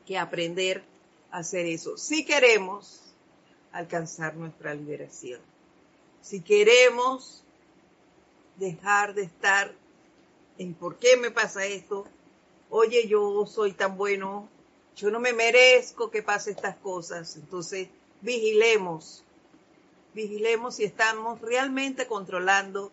[0.06, 0.84] que aprender
[1.30, 1.96] a hacer eso.
[1.96, 3.00] Si queremos
[3.72, 5.40] alcanzar nuestra liberación.
[6.20, 7.42] Si queremos
[8.58, 9.72] dejar de estar
[10.58, 12.04] en por qué me pasa esto,
[12.68, 14.50] oye, yo soy tan bueno,
[14.94, 17.36] yo no me merezco que pase estas cosas.
[17.36, 17.88] Entonces,
[18.20, 19.24] vigilemos,
[20.16, 22.90] vigilemos si estamos realmente controlando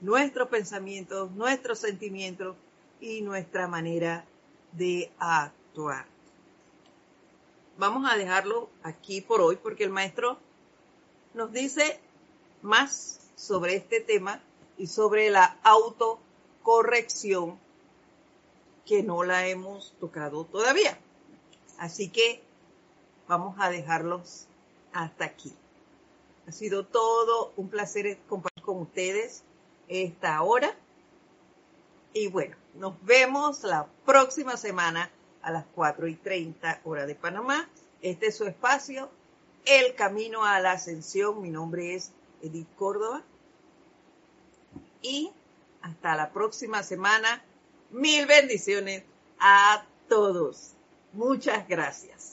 [0.00, 2.56] nuestros pensamientos, nuestros sentimientos
[3.02, 4.24] y nuestra manera
[4.72, 6.06] de actuar
[7.82, 10.38] vamos a dejarlo aquí por hoy porque el maestro
[11.34, 11.98] nos dice
[12.62, 14.40] más sobre este tema
[14.78, 17.58] y sobre la autocorrección
[18.86, 20.98] que no la hemos tocado todavía.
[21.78, 22.42] Así que
[23.26, 24.46] vamos a dejarlos
[24.92, 25.52] hasta aquí.
[26.46, 29.42] Ha sido todo un placer compartir con ustedes
[29.88, 30.74] esta hora.
[32.12, 35.10] Y bueno, nos vemos la próxima semana
[35.42, 37.68] a las 4 y 30 hora de Panamá.
[38.00, 39.08] Este es su espacio,
[39.64, 41.40] El Camino a la Ascensión.
[41.40, 42.12] Mi nombre es
[42.42, 43.22] Edith Córdoba.
[45.00, 45.30] Y
[45.82, 47.44] hasta la próxima semana.
[47.90, 49.04] Mil bendiciones
[49.38, 50.72] a todos.
[51.12, 52.31] Muchas gracias.